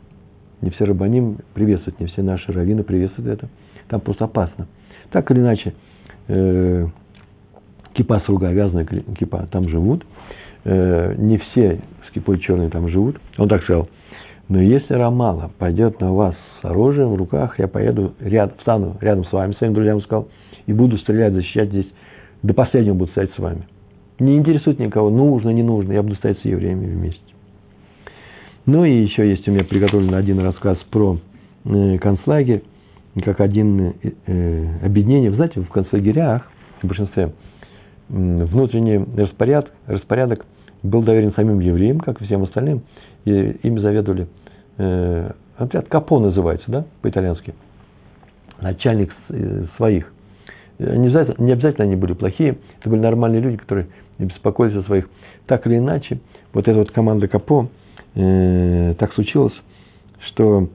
[0.61, 3.49] Не все рабаним приветствуют, не все наши раввины приветствуют это.
[3.89, 4.67] Там просто опасно.
[5.11, 5.75] Так или иначе,
[6.27, 6.87] э,
[7.95, 10.05] кипа с руга, вязаная кипа, там живут.
[10.65, 11.81] Э, не все
[12.19, 13.17] с кипой черной там живут.
[13.37, 13.89] Он так сказал.
[14.49, 19.25] Но если Рамала пойдет на вас с оружием в руках, я поеду, ряд, встану рядом
[19.25, 20.29] с вами, своим друзьям сказал,
[20.67, 21.87] и буду стрелять, защищать здесь.
[22.43, 23.67] До последнего буду стоять с вами.
[24.19, 27.21] Не интересует никого, нужно, не нужно, я буду стоять с евреями вместе.
[28.67, 31.19] Ну и еще есть у меня приготовлен один рассказ про
[31.65, 32.63] э, концлагерь,
[33.25, 33.95] как один
[34.27, 35.31] э, объединение.
[35.31, 36.51] Вы знаете, в концлагерях,
[36.83, 37.33] в большинстве,
[38.09, 40.47] внутренний распорядок, распорядок
[40.83, 42.83] был доверен самим евреям, как и всем остальным,
[43.25, 44.29] и ими заведовали
[44.79, 47.55] э, отряд Капо называется, да, по-итальянски,
[48.61, 49.13] начальник
[49.77, 50.13] своих.
[50.79, 54.83] Не обязательно, не обязательно они были плохие, это были нормальные люди, которые не беспокоились о
[54.85, 55.09] своих.
[55.47, 56.21] Так или иначе,
[56.53, 57.69] вот эта вот команда Капо,
[58.15, 59.55] э, так случилось,
[60.29, 60.69] что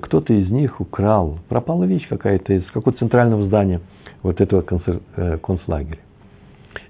[0.00, 3.80] кто-то из них украл, пропала вещь какая-то из какого-то центрального здания
[4.22, 4.64] вот этого
[5.16, 5.98] э, концлагеря.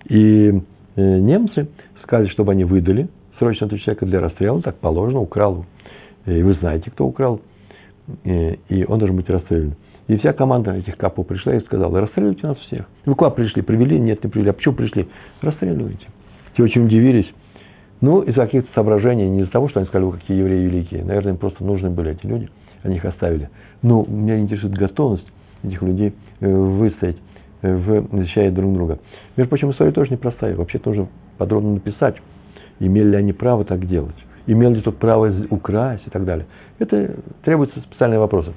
[0.09, 0.63] И
[0.97, 1.69] э, немцы
[2.03, 5.67] сказали, чтобы они выдали срочно этого человека для расстрела, так положено, украл.
[6.27, 7.41] И вы знаете, кто украл,
[8.25, 9.75] и он должен быть расстрелян.
[10.09, 12.87] И вся команда этих капов пришла и сказала, расстреливайте нас всех.
[13.07, 13.63] Вы куда пришли?
[13.63, 13.99] Привели?
[13.99, 14.51] Нет, не привели.
[14.51, 15.09] А почему пришли?
[15.41, 16.07] Расстреливайте.
[16.57, 17.27] Те очень удивились.
[18.01, 21.05] Ну, из каких-то соображений, не из-за того, что они сказали, какие евреи великие.
[21.05, 22.49] Наверное, им просто нужны были эти люди.
[22.83, 23.49] Они их оставили.
[23.81, 25.27] Но меня интересует готовность
[25.63, 27.17] этих людей э, выстоять,
[27.63, 28.99] э, в, защищая друг друга.
[29.37, 30.57] Между прочим, история тоже непростая.
[30.57, 31.09] Вообще-то нужно
[31.39, 32.17] подробно написать,
[32.81, 34.17] имели ли они право так делать.
[34.47, 36.47] Имел ли тот право украсть и так далее.
[36.79, 38.53] Это требуются специальные вопросы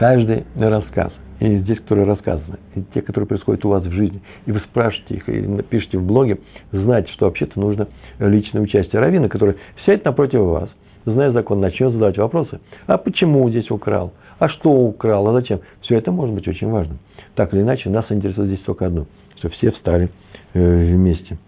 [0.00, 4.52] каждый рассказ, и здесь, которые рассказаны, и те, которые происходят у вас в жизни, и
[4.52, 6.38] вы спрашиваете их, или пишете в блоге,
[6.72, 7.88] знайте, что вообще-то нужно
[8.18, 10.70] личное участие равина, который сядет напротив вас,
[11.04, 12.60] зная закон, начнет задавать вопросы.
[12.86, 14.14] А почему здесь украл?
[14.38, 15.28] А что украл?
[15.28, 15.60] А зачем?
[15.82, 16.98] Все это может быть очень важным.
[17.34, 20.08] Так или иначе, нас интересует здесь только одно, что все встали
[20.54, 21.38] вместе.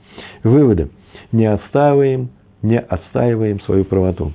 [0.43, 0.91] Выводы.
[1.33, 2.31] Не отстаиваем,
[2.63, 4.33] не отстаиваем свою правоту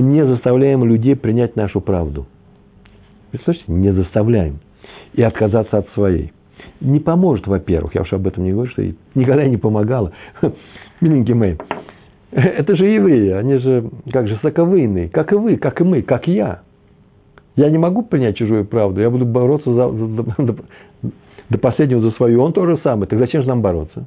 [0.00, 2.26] не заставляем людей принять нашу правду.
[3.32, 3.64] Вы слышите?
[3.68, 4.60] Не заставляем.
[5.14, 6.32] И отказаться от своей.
[6.80, 8.84] Не поможет, во-первых, я уж об этом не говорю, что
[9.14, 10.12] никогда не помогало.
[11.00, 11.54] Миленькие мои,
[12.30, 16.26] это же евреи, они же как же соковыйные, как и вы, как и мы, как
[16.26, 16.62] я.
[17.54, 20.56] Я не могу принять чужую правду, я буду бороться за, за,
[21.50, 23.06] до, последнего за свою, он тоже самый.
[23.06, 24.06] Так зачем же нам бороться?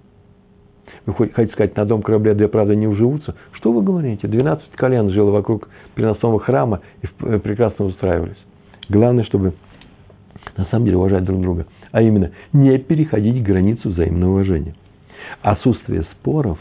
[1.06, 3.36] Вы хотите сказать, на дом корабля две правды не уживутся?
[3.54, 4.28] Что вы говорите?
[4.28, 8.38] 12 колен жило вокруг переносного храма и э, прекрасно устраивались.
[8.90, 9.54] Главное, чтобы
[10.58, 11.66] на самом деле уважать друг друга.
[11.92, 14.76] А именно, не переходить границу взаимного уважения.
[15.42, 16.60] Отсутствие споров,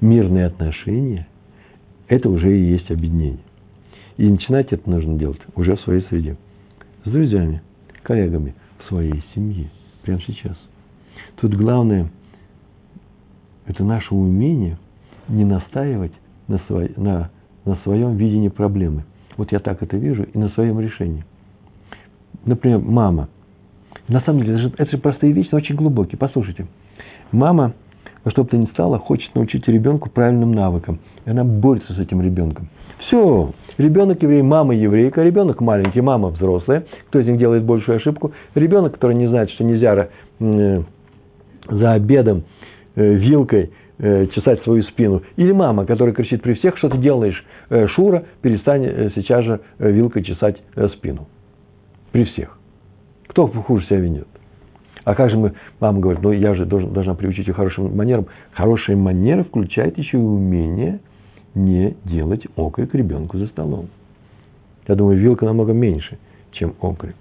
[0.00, 1.28] мирные отношения–
[2.08, 3.44] это уже и есть объединение.
[4.16, 6.36] И начинать это нужно делать уже в своей среде.
[7.04, 7.62] С друзьями,
[8.02, 9.70] коллегами, в своей семье.
[10.08, 10.56] Прямо сейчас.
[11.36, 12.10] Тут главное–
[13.66, 14.78] это наше умение
[15.28, 16.14] не настаивать
[16.46, 17.30] на, свой, на,
[17.66, 19.04] на своем видении проблемы.
[19.36, 21.26] Вот я так это вижу и на своем решении.
[22.46, 23.28] Например, мама.
[24.08, 26.16] На самом деле, это же, это же простые вещи, но очень глубокие.
[26.16, 26.66] Послушайте.
[27.30, 27.74] Мама
[28.28, 30.98] во что бы то ни стало, хочет научить ребенку правильным навыкам.
[31.24, 32.68] И она борется с этим ребенком.
[33.06, 36.84] Все, ребенок еврей, мама еврейка, ребенок маленький, мама взрослая.
[37.08, 38.32] Кто из них делает большую ошибку?
[38.54, 40.10] Ребенок, который не знает, что нельзя
[40.40, 40.82] э,
[41.70, 42.44] за обедом
[42.96, 45.22] э, вилкой э, чесать свою спину.
[45.36, 47.42] Или мама, которая кричит при всех, что ты делаешь,
[47.94, 50.58] Шура, перестань сейчас же вилкой чесать
[50.96, 51.26] спину.
[52.12, 52.58] При всех.
[53.28, 54.28] Кто хуже себя ведет?
[55.04, 58.26] А как же мы, мама говорит, ну я же должен, должна приучить ее хорошим манерам.
[58.52, 61.00] Хорошие манеры включают еще и умение
[61.54, 63.88] не делать окрик ребенку за столом.
[64.86, 66.18] Я думаю, вилка намного меньше,
[66.52, 67.16] чем окрик.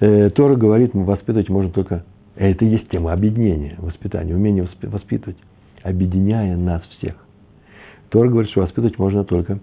[0.00, 2.04] Э, Тора говорит, воспитывать можно только...
[2.34, 5.38] Это и есть тема объединения, воспитания, умение воспитывать,
[5.82, 7.14] объединяя нас всех.
[8.10, 9.58] Тора говорит, что воспитывать можно только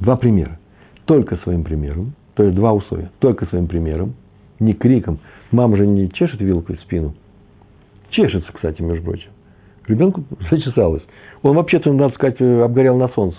[0.00, 0.58] два примера.
[1.06, 3.10] Только своим примером, то есть два условия.
[3.18, 4.14] Только своим примером,
[4.62, 5.18] не криком.
[5.50, 7.14] Мама же не чешет вилкой спину.
[8.10, 9.30] Чешется, кстати, между прочим.
[9.86, 11.02] Ребенку зачесалось.
[11.42, 13.36] Он вообще-то, надо сказать, обгорел на солнце,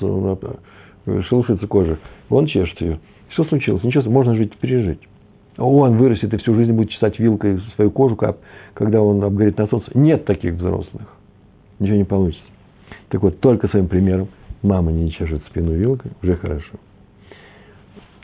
[1.05, 1.97] э, шелушится кожа.
[2.30, 2.99] Он чешет ее.
[3.30, 3.84] Что случилось?
[3.84, 4.99] Ничего, можно жить, пережить.
[5.57, 8.17] Он вырастет и всю жизнь будет чесать вилкой свою кожу,
[8.74, 9.88] когда он обгорит на солнце.
[9.93, 11.03] Нет таких взрослых.
[11.80, 12.43] Ничего не получится.
[13.09, 14.30] Так вот, только своим примером
[14.63, 16.80] мама не чешет спину вилкой, уже хорошо.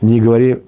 [0.02, 0.58] Не говори,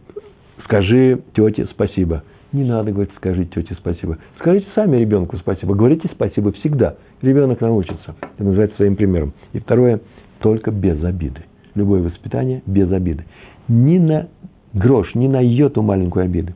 [0.65, 2.23] скажи тете спасибо.
[2.53, 4.19] Не надо говорить, скажите тете спасибо.
[4.39, 5.75] Скажите сами ребенку спасибо.
[5.75, 6.97] Говорите спасибо всегда.
[7.23, 8.15] Ребенок научится.
[8.21, 9.33] Это называется своим примером.
[9.53, 10.01] И второе,
[10.41, 11.43] только без обиды.
[11.75, 13.25] Любое воспитание без обиды.
[13.69, 14.29] Ни на
[14.75, 16.55] грош, ни на йоту маленькую обиды.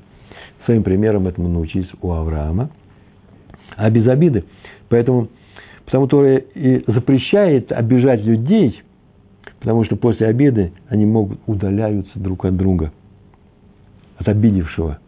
[0.67, 2.71] Своим примером этому научились у Авраама.
[3.77, 4.45] А без обиды.
[4.89, 5.29] Поэтому,
[5.87, 8.83] потому что и запрещает обижать людей,
[9.61, 12.93] потому что после обиды они могут удаляются друг от друга,
[14.19, 14.99] от обидевшего–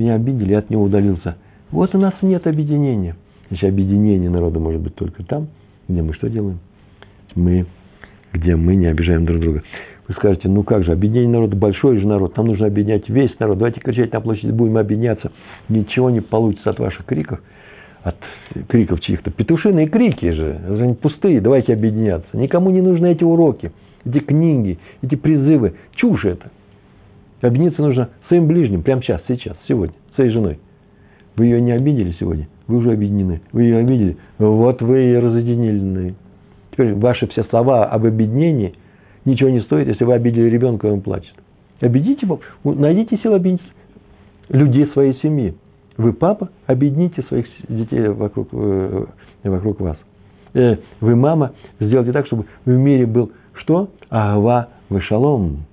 [0.00, 1.36] меня обидели, я от него удалился.
[1.70, 3.16] Вот у нас нет объединения.
[3.48, 5.48] Значит, объединение народа может быть только там,
[5.88, 6.58] где мы что делаем?
[7.34, 7.66] Мы,
[8.32, 9.62] где мы не обижаем друг друга.
[10.08, 13.58] Вы скажете, ну как же, объединение народа, большой же народ, нам нужно объединять весь народ.
[13.58, 15.30] Давайте кричать на площади, будем объединяться.
[15.68, 17.40] Ничего не получится от ваших криков,
[18.02, 18.16] от
[18.68, 19.30] криков чьих-то.
[19.30, 22.28] Петушиные крики же, они пустые, давайте объединяться.
[22.32, 23.70] Никому не нужны эти уроки,
[24.04, 25.74] эти книги, эти призывы.
[25.94, 26.50] Чушь это.
[27.40, 30.58] Объединиться нужно своим ближним, прямо сейчас, сейчас, сегодня, своей женой.
[31.36, 33.40] Вы ее не обидели сегодня, вы уже объединены.
[33.52, 36.14] Вы ее обидели, вот вы и разъединены.
[36.72, 38.74] Теперь ваши все слова об объединении
[39.24, 41.34] ничего не стоят, если вы обидели ребенка, и он плачет.
[41.80, 43.62] Объедините его, найдите силу объединить
[44.50, 45.54] людей своей семьи.
[45.96, 49.06] Вы, папа, объедините своих детей вокруг, э,
[49.44, 49.96] вокруг вас.
[50.54, 53.90] Э, вы, мама, сделайте так, чтобы в мире был что?
[54.08, 55.64] Агва вышалом.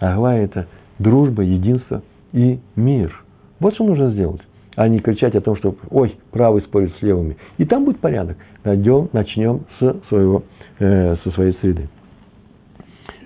[0.00, 0.66] Агва– это
[0.98, 3.22] дружба, единство и мир.
[3.60, 4.40] Вот что нужно сделать.
[4.76, 7.38] А не кричать о том, что ой, правый спорит с левыми.
[7.56, 8.36] И там будет порядок.
[8.62, 10.42] Найдем, начнем с своего,
[10.78, 11.88] э, со своей среды.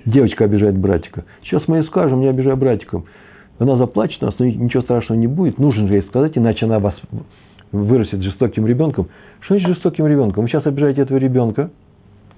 [0.05, 1.25] Девочка обижает братика.
[1.43, 3.07] Сейчас мы ей скажем, не обижай братиком.
[3.59, 5.59] Она заплачет нас, но ничего страшного не будет.
[5.59, 6.95] Нужно же ей сказать, иначе она вас
[7.73, 9.09] вырастет жестоким ребенком.
[9.41, 10.45] Что значит жестоким ребенком?
[10.45, 11.71] Вы сейчас обижаете этого ребенка,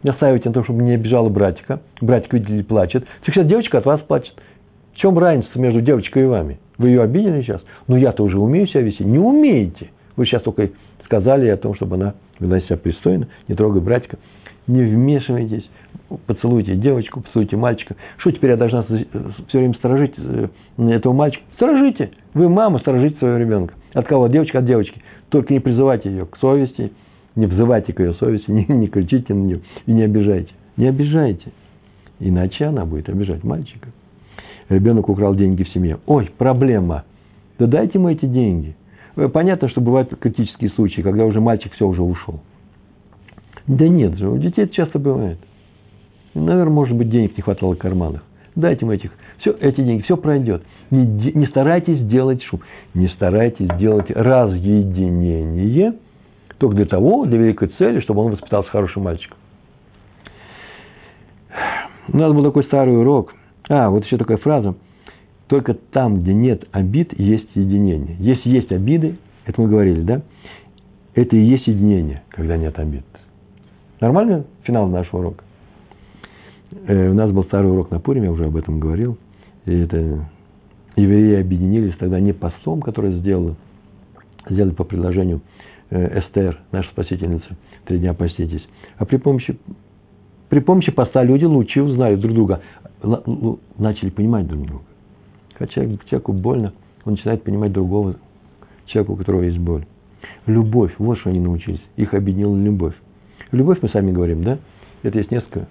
[0.03, 1.80] настаиваете на том, чтобы не обижала братика.
[2.00, 3.07] Братик, видите плачет.
[3.26, 4.34] Сейчас девочка от вас плачет.
[4.94, 6.59] В чем разница между девочкой и вами?
[6.78, 7.62] Вы ее обидели сейчас?
[7.86, 9.05] Ну, я-то уже умею себя вести.
[9.05, 9.90] Не умеете.
[10.16, 10.70] Вы сейчас только
[11.05, 14.18] сказали о том, чтобы она вела себя пристойно, не трогай братика.
[14.66, 15.68] Не вмешивайтесь,
[16.26, 17.96] поцелуйте девочку, поцелуйте мальчика.
[18.18, 20.48] Что теперь я должна все время сторожить э,
[20.78, 21.42] этого мальчика?
[21.57, 22.11] Сторожите.
[22.34, 23.74] Вы, мама, сторожите своего ребенка.
[23.92, 24.24] От кого?
[24.24, 25.03] От девочки, от девочки.
[25.30, 26.92] Только не призывайте ее к совести,
[27.35, 30.51] не взывайте к ее совести, не, не кричите на нее и не обижайте.
[30.76, 31.53] Не обижайте.
[32.18, 33.89] Иначе она будет обижать мальчика.
[34.68, 35.99] Ребенок украл деньги в семье.
[36.07, 37.05] Ой, проблема.
[37.59, 38.74] Да дайте ему эти деньги.
[39.16, 42.41] Э, понятно, что бывают критические случаи, когда уже мальчик все уже ушел.
[43.66, 45.39] Да нет же, у детей это часто бывает.
[46.35, 48.24] Наверное, может быть, денег не хватало в карманах.
[48.55, 49.12] Дайте ему этих.
[49.39, 50.62] Все, эти деньги, все пройдет.
[50.91, 52.61] Не, не старайтесь делать шум.
[52.95, 55.95] Не старайтесь делать разъединение–
[56.63, 59.37] только для того, для великой цели, чтобы он воспитался хорошим мальчиком.
[62.07, 63.35] У нас был такой старый урок.
[63.69, 64.77] А, вот еще такая фраза.
[65.49, 68.15] Только там, где нет обид, есть единение.
[68.21, 70.23] Если есть обиды, это мы говорили, да?
[71.17, 73.05] Это и есть единение, когда нет обид.
[74.01, 75.43] Нормально финал нашего урока?
[76.87, 79.19] Э, у нас был старый урок на Пуриме, я уже об этом говорил.
[79.67, 80.29] И это
[80.95, 83.57] евреи объединились тогда не постом, который сделали,
[84.49, 85.41] сделали по предложению
[85.93, 87.47] Эстер, наша спасительница,
[87.84, 88.66] три дня поститесь.
[88.97, 89.59] А при помощи,
[90.49, 92.62] при помощи поста люди лучше узнают друг друга,
[93.76, 94.84] начали понимать друг друга.
[95.55, 96.72] Хотя человеку больно,
[97.05, 98.16] он начинает понимать другого
[98.86, 99.84] человека, у которого есть боль.
[100.47, 101.82] Любовь, вот что они научились.
[101.97, 102.95] Их объединила любовь.
[103.51, 104.59] Любовь, мы сами говорим, да?
[105.03, 105.68] Это есть несколько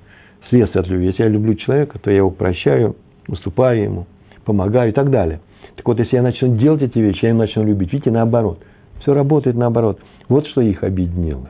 [0.50, 1.08] следствий от любви.
[1.08, 2.96] Если я люблю человека, то я его прощаю,
[3.28, 4.06] уступаю ему,
[4.46, 5.40] помогаю и так далее.
[5.78, 7.92] Так вот, если я начну делать эти вещи, я его начну любить.
[7.92, 8.60] Видите, наоборот.
[9.02, 10.00] Все работает наоборот.
[10.30, 11.50] Вот что их объединило.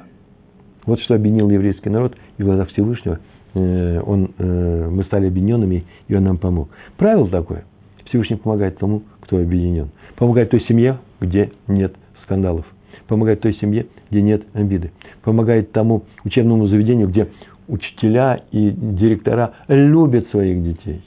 [0.86, 3.20] Вот что объединил еврейский народ, и в глазах Всевышнего
[3.54, 6.70] э, он, э, мы стали объединенными, и он нам помог.
[6.98, 7.66] Правило такое.
[8.06, 9.92] Всевышний помогает тому, кто объединен.
[10.16, 11.94] Помогает той семье, где нет
[12.24, 12.66] скандалов.
[13.08, 14.92] Помогает той семье, где нет обиды.
[15.24, 17.28] Помогает тому учебному заведению, где
[17.68, 21.02] учителя и директора любят своих детей.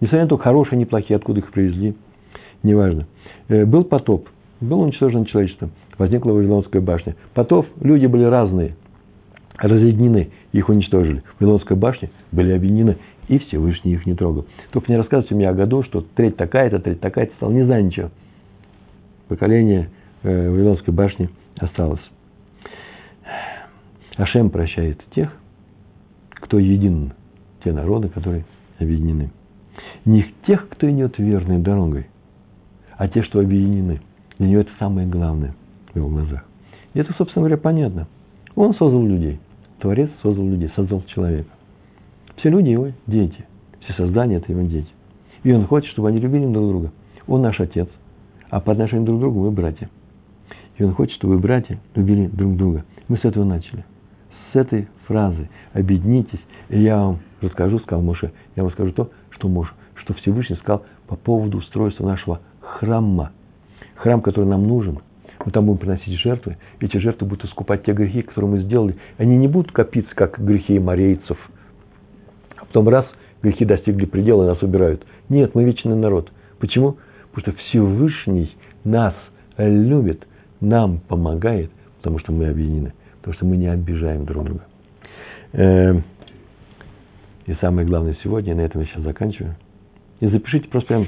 [0.00, 1.94] Несмотря на то, хорошие, неплохие, откуда их привезли,
[2.62, 3.06] неважно.
[3.48, 4.28] Э, был потоп,
[4.60, 7.16] было уничтожено человечество, возникла Вавилонская башня.
[7.34, 8.76] Потоп, люди были разные,
[9.58, 11.22] разъединены, их уничтожили.
[11.36, 12.96] В Вавилонской башне были объединены,
[13.28, 14.46] и Всевышний их не трогал.
[14.70, 18.10] Только не рассказывайте мне о году, что треть такая-то, треть такая-то стала, не знаю ничего.
[19.28, 19.90] Поколение
[20.22, 21.28] э, Вавилонской башни
[21.58, 22.00] осталось.
[24.16, 25.30] Ашем прощает тех,
[26.30, 27.12] кто един,
[27.64, 28.44] те народы, которые
[28.78, 29.30] объединены.
[30.04, 32.06] Не тех, кто идет верной дорогой,
[32.96, 34.00] а те, что объединены.
[34.38, 35.54] Для него это самое главное
[35.92, 36.44] в его глазах.
[36.94, 38.06] И это, собственно говоря, понятно.
[38.54, 39.38] Он создал людей.
[39.78, 41.50] Творец создал людей, создал человека.
[42.36, 43.44] Все люди его дети.
[43.80, 44.88] Все создания– это его дети.
[45.42, 46.92] И он хочет, чтобы они любили друг друга.
[47.26, 47.88] Он наш отец,
[48.50, 49.88] а по отношению друг к другу мы братья.
[50.76, 52.84] И он хочет, чтобы братья любили друг друга.
[53.08, 53.84] Мы с этого начали.
[54.52, 59.48] С этой фразы «объединитесь», и я вам расскажу, сказал Моше, я вам скажу то, что,
[59.48, 63.32] Моше, что Всевышний сказал по поводу устройства нашего храма.
[63.96, 64.98] Храм, который нам нужен.
[65.44, 66.56] Мы там будем приносить жертвы.
[66.80, 68.96] Эти жертвы будут искупать те грехи, которые мы сделали.
[69.18, 71.38] Они не будут копиться, как грехи морейцев.
[72.56, 73.06] А потом раз,
[73.42, 75.04] грехи достигли предела и нас убирают.
[75.28, 76.30] Нет, мы вечный народ.
[76.58, 76.96] Почему?
[77.32, 79.14] Потому что Всевышний нас
[79.56, 80.26] любит,
[80.60, 82.94] нам помогает, потому что мы объединены.
[83.18, 84.64] Потому что мы не обижаем друг друга.
[85.52, 86.04] Эм,
[87.46, 89.54] и самое главное сегодня, на этом я сейчас заканчиваю.
[90.20, 91.06] И запишите просто прям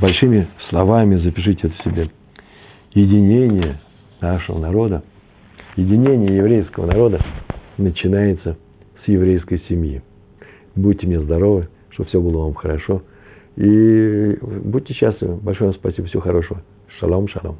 [0.00, 2.10] большими словами, запишите это себе.
[2.92, 3.80] Единение
[4.20, 5.02] нашего народа,
[5.76, 7.24] единение еврейского народа
[7.76, 8.56] начинается
[9.04, 10.02] с еврейской семьи.
[10.74, 13.02] Будьте мне здоровы, чтобы все было вам хорошо.
[13.56, 15.36] И будьте счастливы.
[15.36, 16.06] Большое вам спасибо.
[16.08, 16.62] Всего хорошего.
[16.98, 17.58] Шалом, шалом.